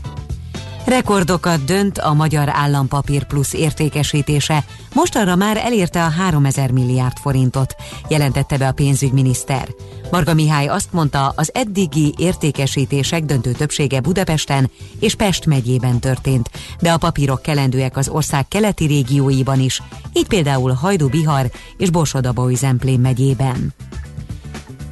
[0.90, 4.64] Rekordokat dönt a Magyar Állampapír Plusz értékesítése.
[4.94, 7.74] Mostanra már elérte a 3000 milliárd forintot,
[8.08, 9.68] jelentette be a pénzügyminiszter.
[10.10, 14.70] Marga Mihály azt mondta, az eddigi értékesítések döntő többsége Budapesten
[15.00, 19.82] és Pest megyében történt, de a papírok kelendőek az ország keleti régióiban is,
[20.12, 23.74] így például Hajdú-Bihar és Borsod-Abaúj-Zemplén megyében.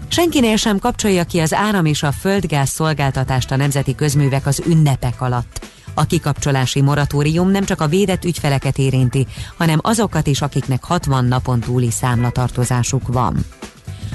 [0.09, 5.21] Senkinél sem kapcsolja ki az áram és a földgáz szolgáltatást a nemzeti közművek az ünnepek
[5.21, 5.67] alatt.
[5.99, 9.27] A kikapcsolási moratórium nem csak a védett ügyfeleket érinti,
[9.57, 13.45] hanem azokat is, akiknek 60 napon túli számlatartozásuk van.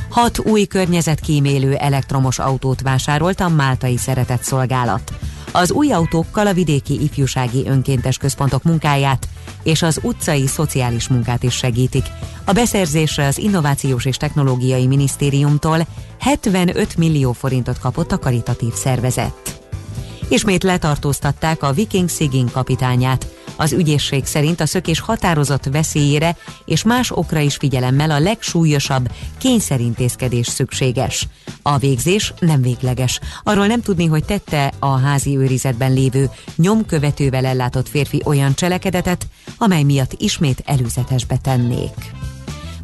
[0.10, 5.14] Hat új környezetkímélő elektromos autót vásárolt a Máltai Szeretett Szolgálat.
[5.52, 9.28] Az új autókkal a vidéki ifjúsági önkéntes központok munkáját
[9.64, 12.06] és az utcai szociális munkát is segítik.
[12.46, 15.88] A beszerzésre az Innovációs és Technológiai Minisztériumtól
[16.20, 19.63] 75 millió forintot kapott a karitatív szervezet.
[20.34, 23.28] Ismét letartóztatták a Viking Sigyn kapitányát.
[23.56, 30.48] Az ügyészség szerint a szökés határozott veszélyére és más okra is figyelemmel a legsúlyosabb kényszerintézkedés
[30.48, 31.28] szükséges.
[31.62, 33.20] A végzés nem végleges.
[33.44, 39.28] Arról nem tudni, hogy tette a házi őrizetben lévő nyomkövetővel ellátott férfi olyan cselekedetet,
[39.58, 42.12] amely miatt ismét előzetesbe tennék.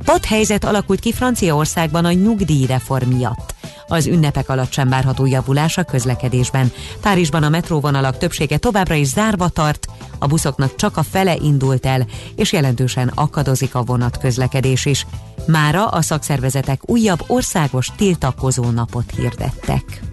[0.06, 3.58] Padhelyzet alakult ki Franciaországban a nyugdíjreform miatt.
[3.90, 6.72] Az ünnepek alatt sem várható javulás a közlekedésben.
[7.02, 9.88] Párizsban a metróvonalak többsége továbbra is zárva tart,
[10.20, 15.06] a buszoknak csak a fele indult el, és jelentősen akadozik a vonat közlekedés is.
[15.46, 20.09] Mára a szakszervezetek újabb országos tiltakozó napot hirdettek.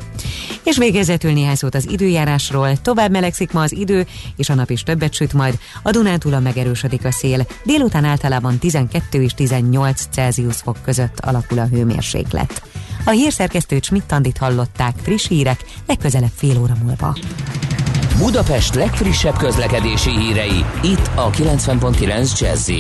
[0.62, 2.77] És végezetül néhány szót az időjárásról.
[2.77, 5.59] Tovább melegszik ma az idő, és a nap is többet süt majd.
[5.82, 7.47] A Dunántúlon megerősödik a szél.
[7.65, 12.62] Délután általában 12 és 18 Celsius fok között alakul a hőmérséklet.
[13.05, 17.16] A hírszerkesztőt Schmidt-Tandit hallották friss hírek, legközelebb fél óra múlva.
[18.19, 22.70] Budapest legfrissebb közlekedési hírei, itt a 90.9 jazz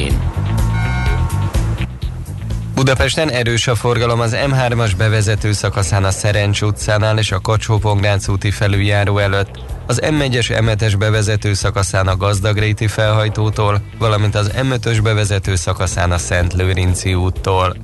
[2.76, 7.80] Budapesten erős a forgalom az M3-as bevezető szakaszán a Szerencs utcánál és a kacsó
[8.28, 15.54] úti felüljáró előtt, az M1-es M7-es bevezető szakaszán a Gazdagréti felhajtótól, valamint az M5-ös bevezető
[15.54, 17.76] szakaszán a Szent Lőrinci úttól.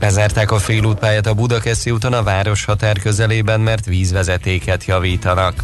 [0.00, 5.54] Lezárták a félútpályát a Budakeszi úton a város határ közelében, mert vízvezetéket javítanak.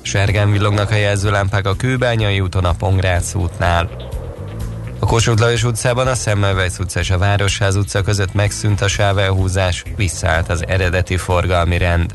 [0.00, 3.90] Sergán villognak a jelzőlámpák a Kőbányai úton a Pongrác útnál.
[5.02, 9.82] A Kossuth Lajos utcában a Szemmelweis utca és a Városház utca között megszűnt a sávelhúzás,
[9.96, 12.12] visszaállt az eredeti forgalmi rend.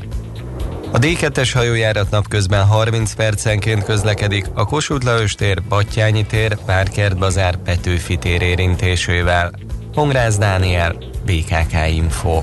[0.92, 7.56] A D2-es hajójárat napközben 30 percenként közlekedik a Kossuth Lajos tér, Battyányi tér, Párkert bazár,
[7.56, 9.50] Petőfi tér érintésével.
[9.94, 12.42] Hongrász Dániel, BKK Info.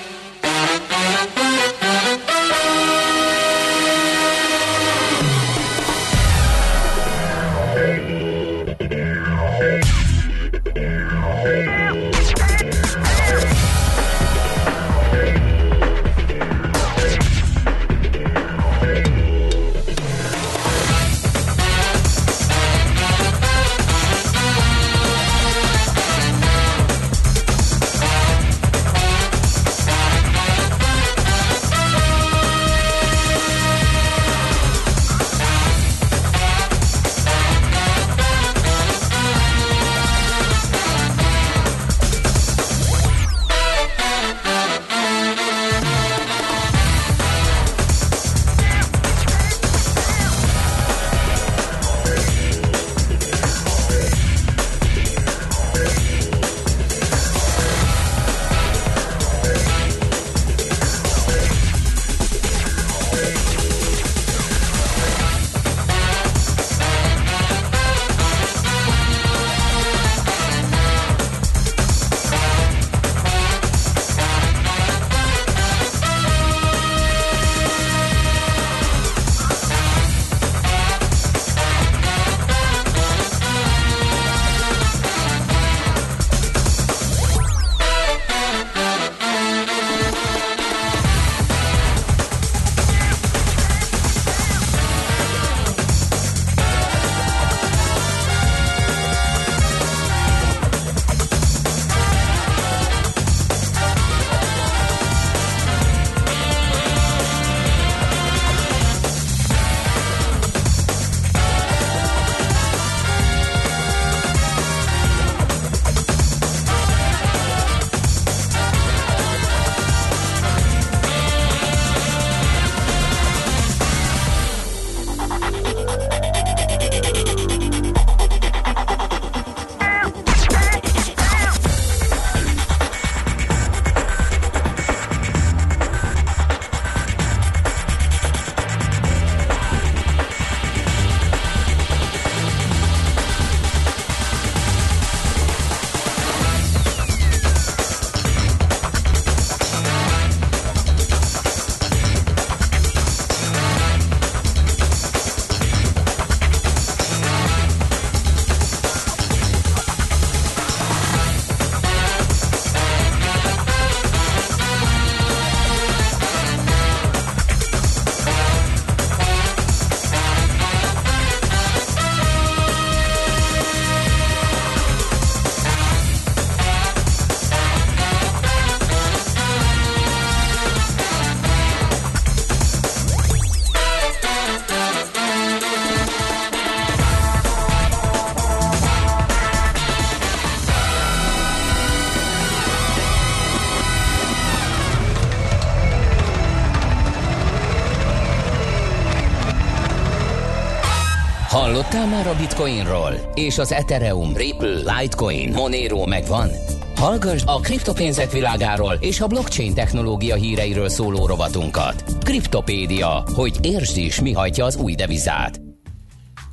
[202.01, 203.31] Hallottál már a Bitcoinról?
[203.33, 206.49] És az Ethereum, Ripple, Litecoin, Monero megvan?
[206.95, 212.03] Hallgass a kriptopénzek világáról és a blockchain technológia híreiről szóló rovatunkat.
[212.23, 215.61] Kriptopédia, hogy értsd is, mi hajtja az új devizát.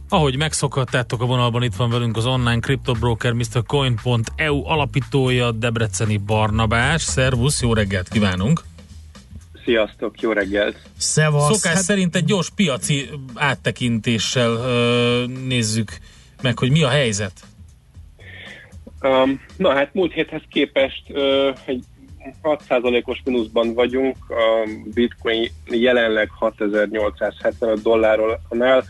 [0.09, 3.62] Ahogy megszokhattátok a vonalban, itt van velünk az online kriptobroker Mr.
[3.66, 7.03] Coin.eu alapítója Debreceni Barnabás.
[7.03, 8.61] Szervusz, jó reggelt kívánunk!
[9.65, 10.88] Sziasztok, jó reggelt!
[10.99, 11.57] Szevasz!
[11.57, 11.83] Szokás hát...
[11.83, 15.99] szerint egy gyors piaci áttekintéssel ö, nézzük
[16.43, 17.33] meg, hogy mi a helyzet.
[19.03, 21.85] Um, na hát múlt héthez képest uh, egy
[22.43, 28.85] 6%-os mínuszban vagyunk, a bitcoin jelenleg 6875 dollárról annál.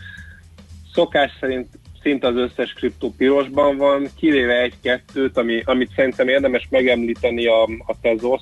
[0.93, 1.67] Szokás szerint
[2.01, 7.99] szinte az összes kriptó pirosban van, kivéve egy-kettőt, ami, amit szerintem érdemes megemlíteni, a, a
[8.01, 8.41] Tezos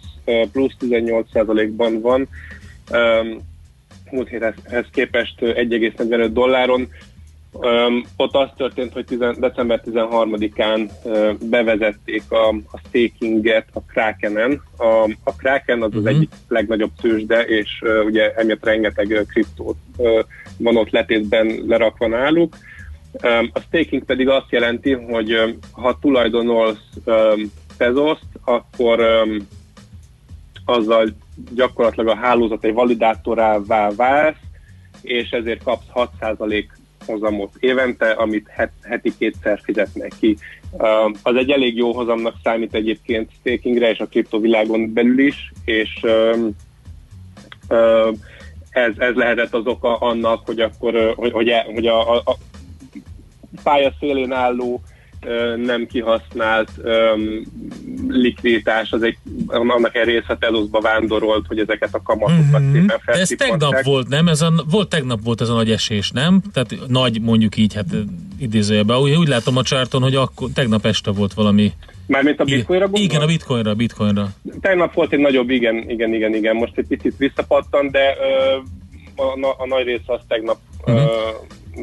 [0.51, 2.27] plusz 18%-ban van,
[2.91, 3.37] um,
[4.11, 6.87] múlt héthez képest 1,45 dolláron.
[7.51, 14.61] Um, ott az történt, hogy december 13-án uh, bevezették a, a stakinget a Krakenen.
[14.77, 16.05] A, a Kraken az uh-huh.
[16.05, 16.15] az mhm.
[16.15, 20.19] egyik legnagyobb tőzsde, és uh, ugye emiatt rengeteg uh, kriptót uh,
[20.57, 22.57] van ott letétben lerakva náluk.
[23.23, 27.51] Um, a staking pedig azt jelenti, hogy um, ha tulajdonolsz um,
[28.43, 29.47] akkor um,
[30.65, 31.07] azzal
[31.55, 34.35] gyakorlatilag a hálózat egy validátorává válsz,
[35.01, 36.65] és ezért kapsz 6%
[37.05, 40.37] hozamot évente, amit het, heti kétszer fizetnek ki.
[41.21, 46.05] Az egy elég jó hozamnak számít egyébként stakingre és a kriptovilágon belül is, és
[48.69, 52.37] ez, ez lehetett az oka annak, hogy akkor, hogy, hogy, hogy a, a, a
[53.63, 54.81] pálya szélén álló
[55.65, 57.41] nem kihasznált um,
[58.07, 59.17] likviditás, az egy,
[59.47, 62.85] annak egy része Teloszba vándorolt, hogy ezeket a kamatokat mm-hmm.
[63.05, 64.27] szépen ez tegnap volt, nem?
[64.27, 66.41] Ez a, volt tegnap volt ez a nagy esés, nem?
[66.53, 67.85] Tehát nagy, mondjuk így, hát
[68.39, 68.97] idézőjelben.
[68.97, 71.71] Úgy, úgy látom a csárton, hogy akkor, tegnap este volt valami
[72.07, 73.03] Mármint a bitcoinra gondol?
[73.03, 74.29] Igen, a bitcoinra, a bitcoinra.
[74.61, 76.55] Tegnap volt egy nagyobb, igen, igen, igen, igen.
[76.55, 78.57] Most egy picit visszapattan, de ö,
[79.21, 81.01] a, a, a nagy része az tegnap, uh-huh.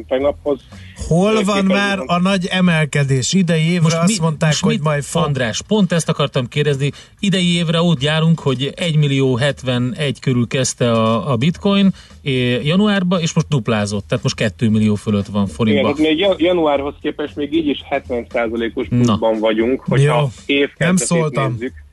[0.07, 0.59] Tegnaphoz
[1.07, 3.33] Hol van már a nagy emelkedés?
[3.33, 5.23] Idei évre most azt mi, mondták, most hogy mit, majd fog...
[5.23, 6.91] András, pont ezt akartam kérdezni.
[7.19, 11.93] Idei évre úgy járunk, hogy 1 millió 71 körül kezdte a, a bitcoin
[12.63, 15.95] januárban, és most duplázott, tehát most 2 millió fölött van forintban.
[15.97, 21.51] Igen, még januárhoz képest még így is 70%-os pluszban vagyunk, hogyha év nem szóltam.
[21.51, 21.84] nézzük.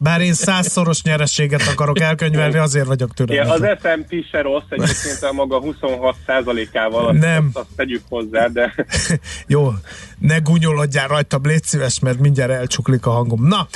[0.00, 3.58] Bár én százszoros nyerességet akarok elkönyvelni, azért vagyok türelmes.
[3.60, 7.46] Ja, az S&P se rossz egyébként a maga 26%-ával, azt, Nem.
[7.46, 8.74] Azt, azt tegyük hozzá, de...
[9.46, 9.72] Jó,
[10.18, 13.46] ne gúnyolodjál rajta, légy szíves, mert mindjárt elcsuklik a hangom.
[13.46, 13.66] Na,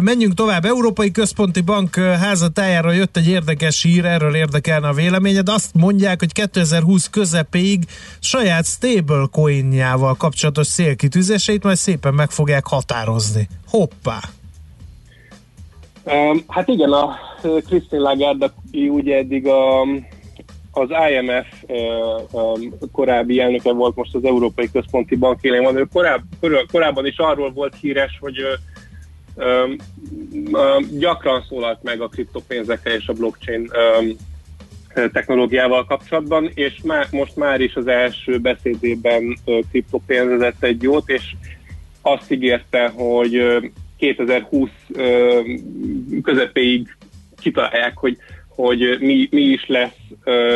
[0.00, 0.64] menjünk tovább.
[0.64, 5.48] Európai Központi Bank házatájára jött egy érdekes hír, erről érdekelne a véleményed.
[5.48, 7.84] Azt mondják, hogy 2020 közepéig
[8.20, 13.48] saját stablecoinjával kapcsolatos szélkitűzéseit majd szépen meg fogják határozni.
[13.66, 14.20] Hoppá!
[16.48, 19.80] Hát igen, a Christine Lagarde, aki ugye eddig a,
[20.72, 21.64] az IMF
[22.92, 25.76] korábbi elnöke volt, most az Európai Központi Bank élén van.
[25.76, 26.22] Ő koráb,
[26.72, 28.36] korábban is arról volt híres, hogy
[30.98, 33.70] gyakran szólalt meg a kriptopénzekkel és a blockchain
[35.12, 39.38] technológiával kapcsolatban, és má, most már is az első beszédében
[39.70, 41.34] kriptopénzezett egy jót, és
[42.02, 43.62] azt ígérte, hogy
[44.02, 44.70] 2020
[46.22, 46.96] közepéig
[47.40, 48.16] kitalálják, hogy,
[48.48, 49.96] hogy mi, mi, is lesz,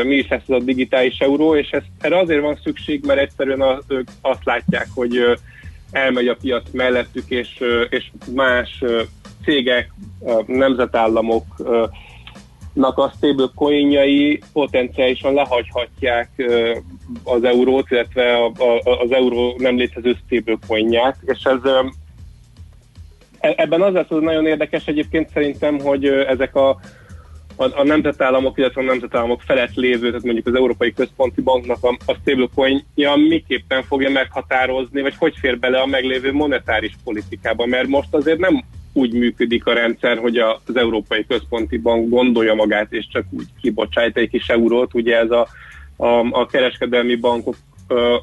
[0.05, 3.61] mi is lesz ez a digitális euró, és ez, erre azért van szükség, mert egyszerűen
[3.61, 5.39] az, ők azt látják, hogy
[5.91, 8.83] elmegy a piac mellettük, és, és más
[9.45, 9.93] cégek,
[10.47, 11.93] nemzetállamoknak
[12.75, 16.43] a stablecoinjai potenciálisan lehagyhatják
[17.25, 18.45] az eurót, illetve
[18.83, 21.61] az euró nem létező stablecoinját, és ez
[23.41, 26.69] ebben az lesz az nagyon érdekes egyébként szerintem, hogy ezek a,
[27.57, 31.97] a, a nemzetállamok, illetve a nemzetállamok felett lévő, tehát mondjuk az Európai Központi Banknak a,
[32.07, 38.15] a stablecoinja miképpen fogja meghatározni, vagy hogy fér bele a meglévő monetáris politikába, mert most
[38.15, 43.25] azért nem úgy működik a rendszer, hogy az Európai Központi Bank gondolja magát, és csak
[43.31, 45.49] úgy kibocsájt egy kis eurót, ugye ez a,
[45.97, 47.57] a, a kereskedelmi bankok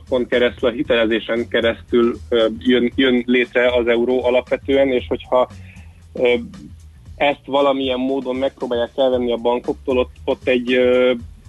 [0.09, 2.15] pont keresztül, a hitelezésen keresztül
[2.59, 5.49] jön, jön létre az euró alapvetően, és hogyha
[7.15, 10.79] ezt valamilyen módon megpróbálják elvenni a bankoktól, ott, ott egy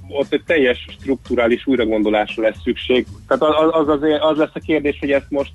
[0.09, 3.07] ott egy teljes strukturális újragondolásra lesz szükség.
[3.28, 5.53] Tehát az, az, azért, az lesz a kérdés, hogy ezt most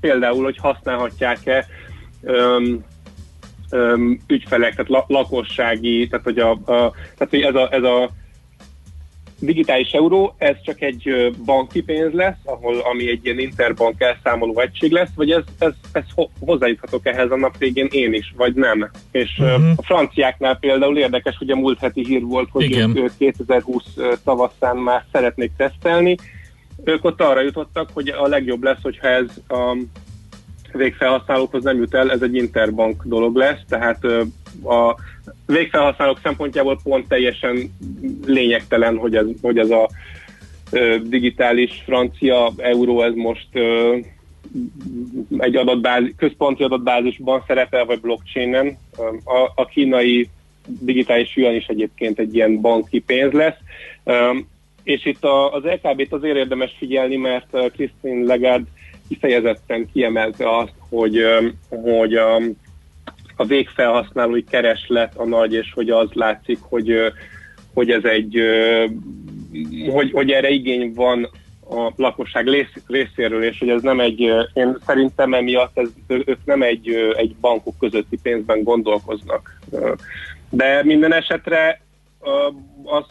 [0.00, 1.66] például, hogy használhatják-e
[2.22, 2.84] öm,
[3.70, 8.10] öm, ügyfelek, tehát la, lakossági, tehát hogy, a, a, tehát, hogy ez, a, ez a
[9.44, 14.90] digitális euró, ez csak egy banki pénz lesz, ahol ami egy ilyen interbank elszámoló egység
[14.92, 18.90] lesz, vagy ez, ez, ez ho- hozzájuthatok ehhez a nap végén én is, vagy nem.
[19.10, 19.70] És Mhm.
[19.76, 22.96] a franciáknál például érdekes, hogy a múlt heti hír volt, hogy Igen.
[22.96, 26.16] ők ö, 2020 ö, tavasszán már szeretnék tesztelni.
[26.84, 29.76] Ők ott arra jutottak, hogy a legjobb lesz, hogyha ez a
[30.72, 33.98] végfelhasználókhoz nem jut el, ez egy interbank dolog lesz, tehát
[34.62, 34.94] a
[35.46, 37.70] végfelhasználók szempontjából pont teljesen
[38.26, 39.88] lényegtelen, hogy ez, hogy ez a
[40.70, 43.96] ö, digitális francia euró, ez most ö,
[45.38, 48.78] egy adatbázis, központi adatbázisban szerepel, vagy blockchainen.
[49.24, 50.28] A, a kínai
[50.66, 53.56] digitális yuan is egyébként egy ilyen banki pénz lesz.
[54.04, 54.48] Um,
[54.82, 58.70] és itt a, az LKB-t azért érdemes figyelni, mert Christine Lagarde
[59.08, 61.22] kifejezetten kiemelte azt, hogy,
[61.68, 62.40] hogy a,
[63.36, 67.12] a végfelhasználói kereslet a nagy, és hogy az látszik, hogy,
[67.74, 68.38] hogy ez egy,
[69.90, 71.28] hogy, hogy erre igény van
[71.70, 74.20] a lakosság rész- részéről, és hogy ez nem egy,
[74.52, 79.60] én szerintem emiatt ez, ők nem egy, egy bankok közötti pénzben gondolkoznak.
[80.50, 81.80] De minden esetre
[82.84, 83.04] az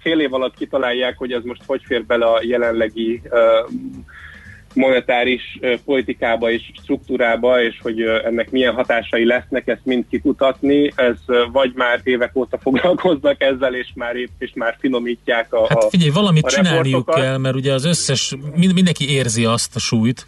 [0.00, 3.22] fél, év alatt kitalálják, hogy ez most hogy fér bele a jelenlegi
[4.74, 10.92] monetáris politikába és struktúrába, és hogy ennek milyen hatásai lesznek, ezt mind kikutatni.
[10.96, 11.16] Ez
[11.52, 16.10] vagy már évek óta foglalkoznak ezzel, és már, épp- és már finomítják a Hát figyelj,
[16.10, 17.20] valamit a csinálniuk reportokat.
[17.22, 20.26] kell, mert ugye az összes, mind, mindenki érzi azt a súlyt,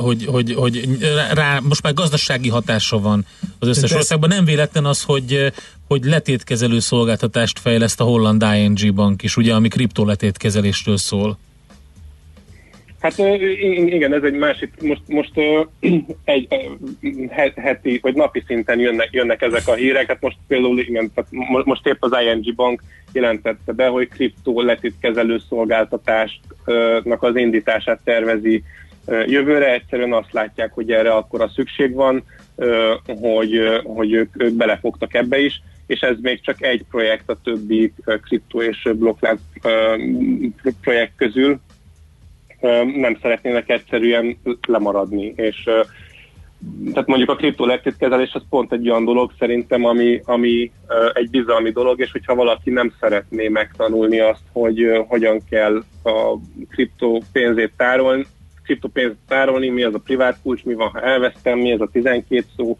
[0.00, 0.88] hogy, hogy, hogy
[1.32, 3.26] rá, most már gazdasági hatása van
[3.58, 4.28] az összes De- országban.
[4.28, 5.52] Nem véletlen az, hogy,
[5.88, 11.38] hogy letétkezelő szolgáltatást fejleszt a holland ING bank is, ugye, ami kriptoletétkezelésről szól.
[13.04, 15.32] Hát igen, ez egy másik, most, most
[16.24, 16.48] egy
[17.56, 21.64] heti, vagy napi szinten jönnek, jönnek ezek a hírek, hát most például igen, tehát mo-
[21.64, 22.82] most épp az ING Bank
[23.12, 28.62] jelentette be, hogy kriptó letitkezelő szolgáltatásnak az indítását tervezi
[29.26, 32.24] jövőre, egyszerűen azt látják, hogy erre akkor a szükség van,
[33.06, 37.92] hogy, hogy ők, ők belefogtak ebbe is, és ez még csak egy projekt a többi
[38.22, 39.40] kriptó és blokklánc
[40.80, 41.60] projekt közül,
[42.96, 44.36] nem szeretnének egyszerűen
[44.66, 45.70] lemaradni, és
[46.92, 50.72] tehát mondjuk a kriptó letétkezelés az pont egy olyan dolog szerintem, ami, ami
[51.12, 56.38] egy bizalmi dolog, és hogyha valaki nem szeretné megtanulni azt, hogy hogyan kell a
[56.70, 58.26] kriptó pénzét tárolni,
[58.64, 62.44] kriptopénzt tárolni, mi az a privát kulcs, mi van, ha elvesztem, mi ez a 12
[62.56, 62.76] szó,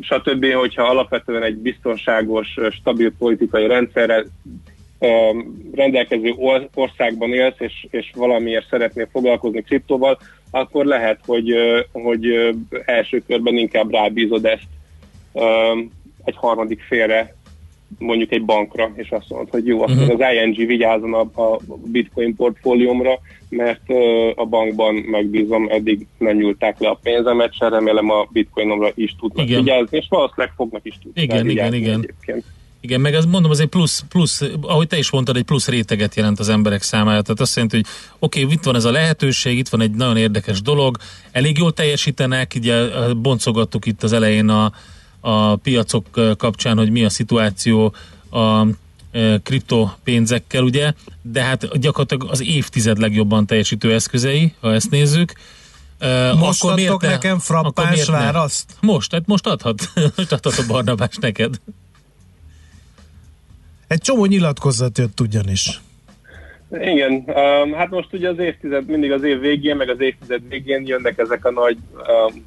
[0.00, 0.52] stb.
[0.52, 4.67] Hogyha alapvetően egy biztonságos, stabil politikai rendszerrel ö,
[5.74, 10.18] rendelkező or- országban élsz, és, és valamiért szeretnél foglalkozni kriptóval,
[10.50, 11.54] akkor lehet, hogy,
[11.92, 12.26] hogy
[12.84, 14.66] első körben inkább rábízod ezt
[16.24, 17.36] egy harmadik félre,
[17.98, 20.10] mondjuk egy bankra, és azt mondod, hogy jó, Mhm.
[20.10, 23.18] az ING vigyázzon a, a bitcoin portfóliómra,
[23.48, 23.90] mert
[24.34, 29.46] a bankban megbízom, eddig nem nyúlták le a pénzemet, se remélem a bitcoinomra is tudnak
[29.48, 29.62] Igen.
[29.64, 32.00] vigyázni, és valószínűleg fognak is tudni Igen, igen, igen.
[32.00, 32.44] egyébként.
[32.80, 36.14] Igen, meg az mondom, az egy plusz, plusz, ahogy te is mondtad, egy plusz réteget
[36.14, 37.22] jelent az emberek számára.
[37.22, 37.86] Tehát azt jelenti, hogy
[38.18, 40.96] oké, okay, itt van ez a lehetőség, itt van egy nagyon érdekes dolog,
[41.32, 44.72] elég jól teljesítenek, ugye boncogattuk itt az elején a,
[45.20, 47.94] a piacok kapcsán, hogy mi a szituáció
[48.30, 48.66] a
[49.42, 50.92] kriptopénzekkel, ugye,
[51.22, 55.32] de hát gyakorlatilag az évtized legjobban teljesítő eszközei, ha ezt nézzük.
[56.36, 58.76] Most akkor miért adtok ne- nekem frappáns miért választ?
[58.80, 61.60] Most, hát most adhat, most adhat a Barnabás neked.
[63.88, 65.80] Egy csomó nyilatkozat jött ugyanis.
[66.70, 70.86] Igen, um, hát most ugye az évtized, mindig az év végén, meg az évtized végén
[70.86, 72.46] jönnek ezek a nagy um,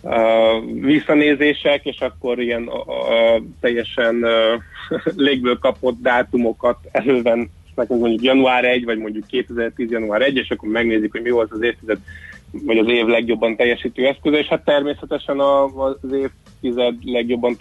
[0.00, 4.62] uh, visszanézések, és akkor ilyen uh, uh, teljesen uh,
[5.26, 9.90] légből kapott dátumokat előven, nekünk mondjuk január 1, vagy mondjuk 2010.
[9.90, 11.98] január 1, és akkor megnézik, hogy mi volt az évtized,
[12.50, 17.56] vagy az év legjobban teljesítő eszköze, és hát természetesen a, az évtized legjobban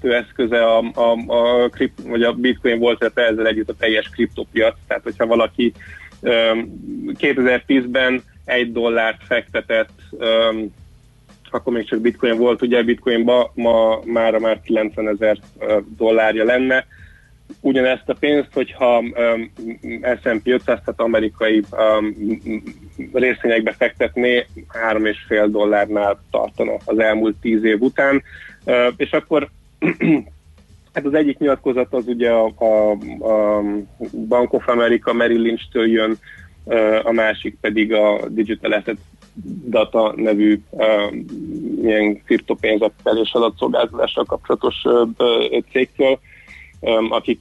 [0.00, 4.76] teljesítő eszköze a, a, a, kript, vagy a bitcoin volt, ezzel együtt a teljes kriptopiac.
[4.86, 5.72] Tehát, hogyha valaki
[6.20, 6.80] um,
[7.18, 10.74] 2010-ben egy dollárt fektetett, um,
[11.50, 15.38] akkor még csak bitcoin volt, ugye bitcoinba ma mára már 90 ezer
[15.96, 16.86] dollárja lenne.
[17.60, 19.52] Ugyanezt a pénzt, hogyha um,
[20.22, 22.16] S&P 500, tehát amerikai um,
[23.12, 24.46] részvényekbe fektetné,
[24.90, 28.22] 3,5 dollárnál tartana az elmúlt 10 év után.
[28.64, 29.50] Uh, és akkor
[30.92, 32.90] Hát az egyik nyilatkozat az ugye a, a,
[33.32, 33.62] a
[34.28, 36.18] Bank of America Merrill Lynch-től jön,
[37.02, 38.96] a másik pedig a Digital Asset
[39.68, 40.60] Data nevű
[41.82, 44.82] ilyen kriptopénzekkel és adatszolgáltatással kapcsolatos
[45.70, 46.18] cégtől,
[47.10, 47.40] akik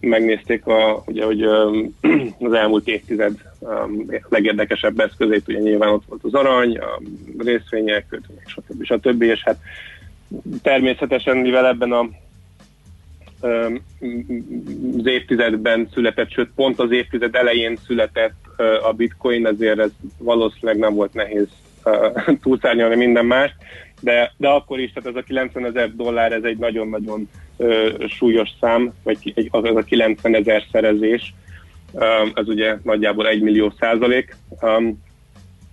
[0.00, 1.96] megnézték, a, ugye, hogy öm,
[2.38, 7.00] az elmúlt évtized öm, legérdekesebb eszközét, ugye nyilván ott volt az arany, a
[7.38, 8.84] részvények, kötvények, stb.
[8.84, 9.22] stb.
[9.22, 9.58] És hát
[10.62, 12.08] természetesen, mivel ebben a
[14.98, 18.34] az évtizedben született, sőt pont az évtized elején született
[18.82, 21.48] a bitcoin, ezért ez valószínűleg nem volt nehéz
[22.42, 23.50] túlszárnyalni minden más,
[24.00, 27.28] de, de akkor is, tehát ez a 90 ezer dollár, ez egy nagyon-nagyon
[28.08, 31.34] súlyos szám, vagy egy, az, a 90 ezer szerezés,
[32.34, 34.36] ez ugye nagyjából 1 millió százalék.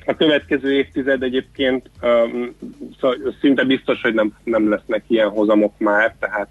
[0.07, 2.55] A következő évtized egyébként um,
[2.99, 6.49] szó- szinte biztos, hogy nem, nem lesznek ilyen hozamok már, tehát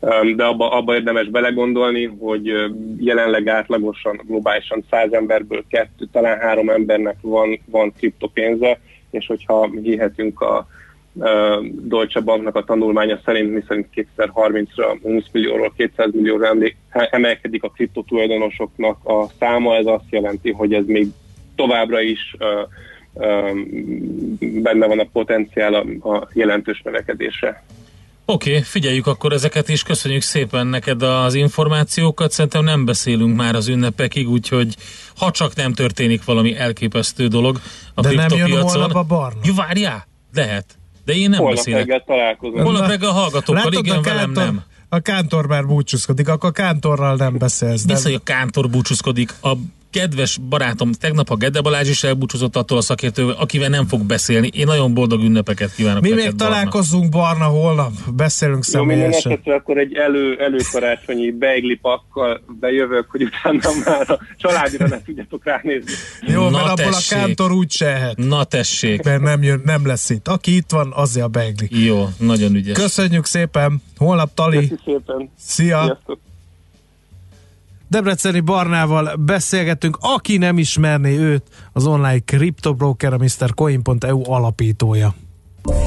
[0.00, 2.68] um, de abba, abba érdemes belegondolni, hogy ö,
[2.98, 8.80] jelenleg átlagosan, globálisan 100 emberből kettő, talán három embernek van, van kriptopénze,
[9.10, 10.66] és hogyha hihetünk a
[11.20, 16.54] ö, Deutsche Banknak a tanulmánya szerint, miszerint 2030-ra 20 millióról 200 millióra
[16.90, 21.06] emelkedik a kriptotulajdonosoknak a száma, ez azt jelenti, hogy ez még
[21.58, 22.62] továbbra is ö,
[23.14, 23.50] ö,
[24.38, 27.64] benne van a potenciál a, a jelentős növekedésre.
[28.24, 33.54] Oké, okay, figyeljük akkor ezeket is, köszönjük szépen neked az információkat, szerintem nem beszélünk már
[33.54, 34.74] az ünnepekig, úgyhogy
[35.16, 37.60] ha csak nem történik valami elképesztő dolog
[37.94, 39.40] a De nem jön holnap a barna?
[39.44, 40.64] Jó, várjál, lehet,
[41.04, 41.80] de én nem Holnap beszélek.
[41.80, 42.62] reggel találkozunk.
[42.62, 44.62] Holnap reggel hallgatókkal, Látod, igen, a velem kántor, nem.
[44.88, 47.84] A kántor már búcsúzkodik, akkor a kántorral nem beszélsz.
[47.84, 49.34] de- Vissza, hogy a kántor búcsúzkodik.
[49.42, 49.52] A
[49.90, 54.50] kedves barátom, tegnap a Gede Balázs is elbúcsúzott attól a szakértővel, akivel nem fog beszélni.
[54.52, 56.54] Én nagyon boldog ünnepeket kívánok Mi neked, még Barna.
[56.54, 59.32] találkozunk Barna holnap, beszélünk Jó, személyesen.
[59.32, 65.44] esetre akkor egy elő, előkarácsonyi beigli pakkal bejövök, hogy utána már a családira ne tudjatok
[65.44, 65.92] ránézni.
[66.26, 67.18] Jó, Na mert abból a tessék.
[67.18, 68.16] kántor úgy sehet.
[68.16, 69.02] Na tessék.
[69.02, 70.28] Mert nem, jön, nem lesz itt.
[70.28, 71.84] Aki itt van, azért a beigli.
[71.84, 72.76] Jó, nagyon ügyes.
[72.78, 73.82] Köszönjük szépen.
[73.96, 74.56] Holnap Tali.
[74.68, 75.30] Köszi szépen.
[75.38, 75.82] Szia.
[75.84, 76.18] Sziasztok.
[77.88, 81.42] Debreceni Barnával beszélgetünk, aki nem ismerné őt,
[81.72, 85.14] az online kriptobroker, a MrCoin.eu alapítója.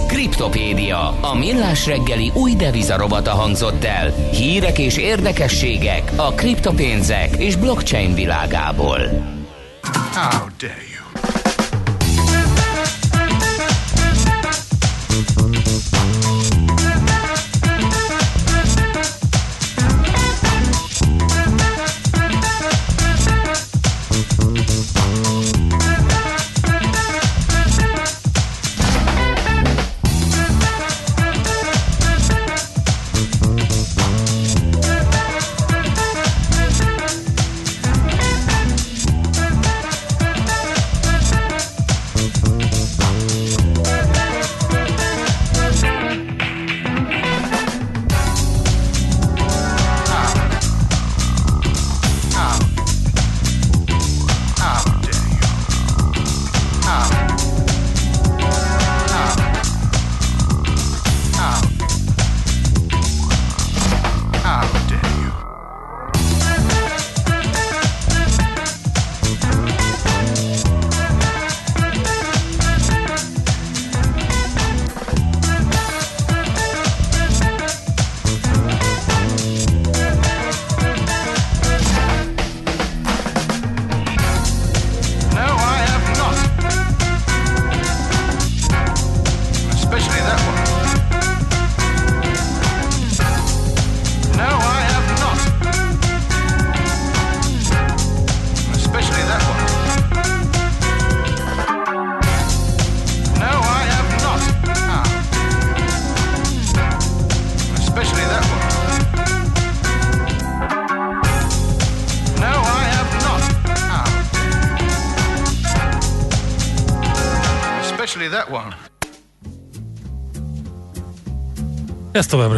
[0.08, 4.10] Kriptopédia, a millás reggeli új devizarobata hangzott el.
[4.32, 9.00] Hírek és érdekességek a kriptopénzek és blockchain világából.
[10.14, 10.91] How dare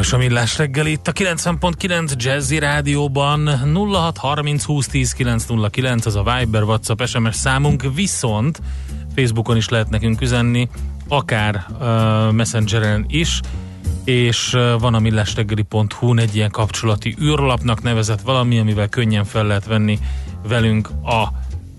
[0.03, 3.47] Is a Millás reggel itt a 90.9 Jazzy Rádióban.
[3.47, 8.61] 0630 2010 909 az a Viber, WhatsApp, SMS számunk, viszont
[9.15, 10.69] Facebookon is lehet nekünk üzenni,
[11.07, 13.39] akár uh, Messengeren is,
[14.03, 19.65] és uh, van a millásreggeli.hu egy ilyen kapcsolati űrlapnak nevezett valami, amivel könnyen fel lehet
[19.65, 19.99] venni
[20.47, 21.27] velünk a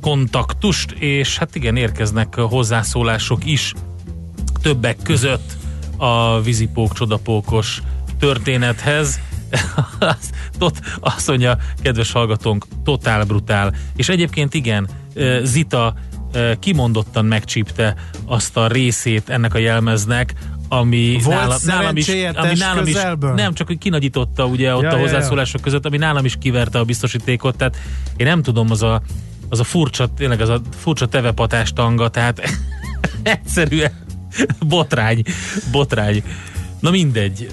[0.00, 3.74] kontaktust, és hát igen, érkeznek hozzászólások is
[4.62, 5.52] többek között
[5.96, 7.82] a vízipók csodapókos
[8.24, 9.20] történethez.
[10.58, 13.74] Tot, azt mondja, kedves hallgatónk, totál brutál.
[13.96, 14.88] És egyébként igen,
[15.42, 15.94] Zita
[16.58, 17.94] kimondottan megcsípte
[18.26, 20.34] azt a részét ennek a jelmeznek,
[20.68, 22.96] ami Volt nálam, nálam is, ami nálam is,
[23.34, 25.02] nem, csak hogy kinagyította ugye ott Ja, a ja, ja.
[25.02, 27.76] hozzászólások között, ami nálam is kiverte a biztosítékot, tehát
[28.16, 29.02] én nem tudom, az a,
[29.48, 32.40] az a furcsa, tényleg az a furcsa tevepatás tanga, tehát
[33.22, 33.92] egyszerűen
[34.66, 35.22] botrány,
[35.70, 36.22] botrány.
[36.84, 37.50] Na mindegy,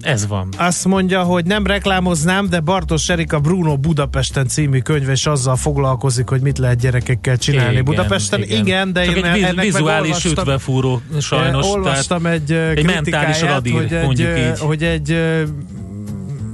[0.00, 0.48] ez van.
[0.56, 6.28] Azt mondja, hogy nem reklámoznám, de Bartos Erika Bruno Budapesten című könyve is azzal foglalkozik,
[6.28, 8.42] hogy mit lehet gyerekekkel csinálni Igen, Budapesten.
[8.42, 11.66] Igen, igen de Csak én egy ennek vizuális ütvefúró sajnos.
[11.66, 14.58] Eh, Olvastam egy, egy egy mentális radír, hogy egy, mondjuk eh, így.
[14.58, 15.42] hogy egy eh,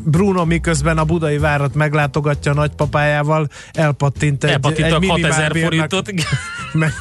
[0.04, 5.90] Bruno miközben a budai várat meglátogatja a nagypapájával, elpattint egy, Elpattint egy a 6000 minimálbérnek-
[5.90, 6.12] forintot.
[6.72, 6.92] meg-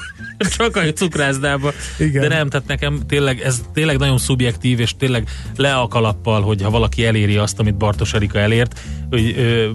[0.57, 1.72] Csak a cukrászdába.
[1.97, 2.22] Igen.
[2.22, 6.61] De nem, tehát nekem tényleg, ez tényleg nagyon szubjektív, és tényleg le a kalappal, hogy
[6.61, 8.80] ha valaki eléri azt, amit Bartos Erika elért,
[9.10, 9.69] hogy ö,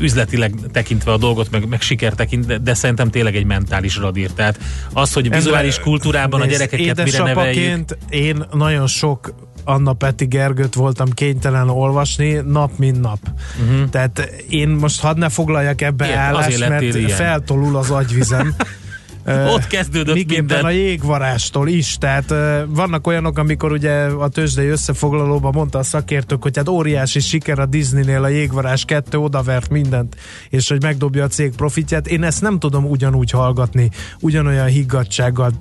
[0.00, 4.30] üzletileg tekintve a dolgot, meg, meg siker tekint, de, szerintem tényleg egy mentális radír.
[4.30, 4.58] Tehát
[4.92, 7.96] az, hogy vizuális Endre, kultúrában a nézd, gyerekeket mire neveljük.
[8.08, 9.34] én nagyon sok
[9.64, 13.18] Anna Peti Gergőt voltam kénytelen olvasni nap, mint nap.
[13.62, 13.88] Uh-huh.
[13.88, 17.08] Tehát én most hadd ne foglaljak ebbe Ilyen, állást, mert ilyen.
[17.08, 18.54] feltolul az agyvizem.
[19.30, 20.64] Ott kezdődött Miképpen minden.
[20.64, 22.34] a jégvarástól is, tehát
[22.66, 27.66] vannak olyanok, amikor ugye a tőzsdei összefoglalóban mondta a szakértők, hogy hát óriási siker a
[27.66, 30.16] Disneynél a jégvarás 2 odavert mindent,
[30.48, 32.06] és hogy megdobja a cég profitját.
[32.06, 33.90] Én ezt nem tudom ugyanúgy hallgatni,
[34.20, 35.52] ugyanolyan higgadsággal,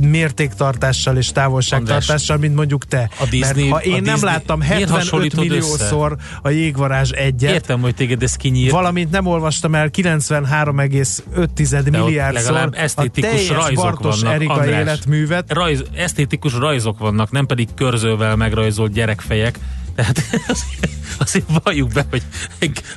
[0.00, 3.10] mértéktartással és távolságtartással, mint mondjuk te.
[3.20, 7.10] A Disney- Mert ha én a nem Disney- láttam miért 75 hasonlítod milliószor a jégvarázs
[7.10, 8.72] egyet, Értem, hogy téged ez kinyírt.
[8.72, 14.52] valamint nem olvastam el 93,5 De ott milliárdszor legalább a esztétikus rajzok Bartos vannak, Erika
[14.52, 14.80] András.
[14.80, 15.52] életművet.
[15.52, 19.58] Rajz, esztétikus rajzok vannak, nem pedig körzővel megrajzolt gyerekfejek.
[19.94, 20.18] Tehát
[20.48, 22.22] azért, azért valljuk be, hogy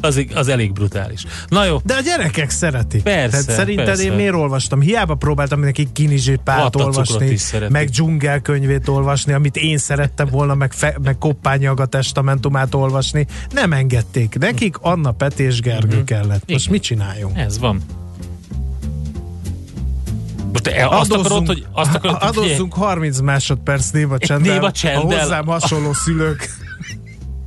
[0.02, 1.23] az, az elég brutális.
[1.48, 3.03] Na jó, De a gyerekek szeretik.
[3.03, 4.03] Persze, Tehát szerinted persze.
[4.03, 4.81] én miért olvastam?
[4.81, 10.56] Hiába próbáltam neki Kinizsi Pált Vattacukrot olvasni, meg dzsungel könyvét olvasni, amit én szerettem volna,
[10.56, 13.27] meg, fe, meg Koppányaga testamentumát olvasni.
[13.53, 14.38] Nem engedték.
[14.39, 16.06] Nekik Anna Peti és Gergő Mhm.
[16.06, 16.52] kellett.
[16.52, 17.38] Most mit csináljunk?
[17.38, 17.81] ez van.
[20.52, 24.72] Most te azt akarod, hogy azt akarod, hogy figyelj, adozzunk 30 másodperc néva csenddel, néva
[24.72, 25.18] csenddel.
[25.18, 26.49] a hozzám hasonló szülők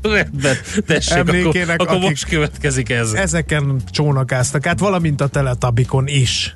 [0.02, 0.56] rendben,
[0.86, 3.12] tessék, akkor, Emlékének, akkor akik- most következik ez.
[3.12, 6.54] ezeken csónakáztak át, valamint a teletabikon is.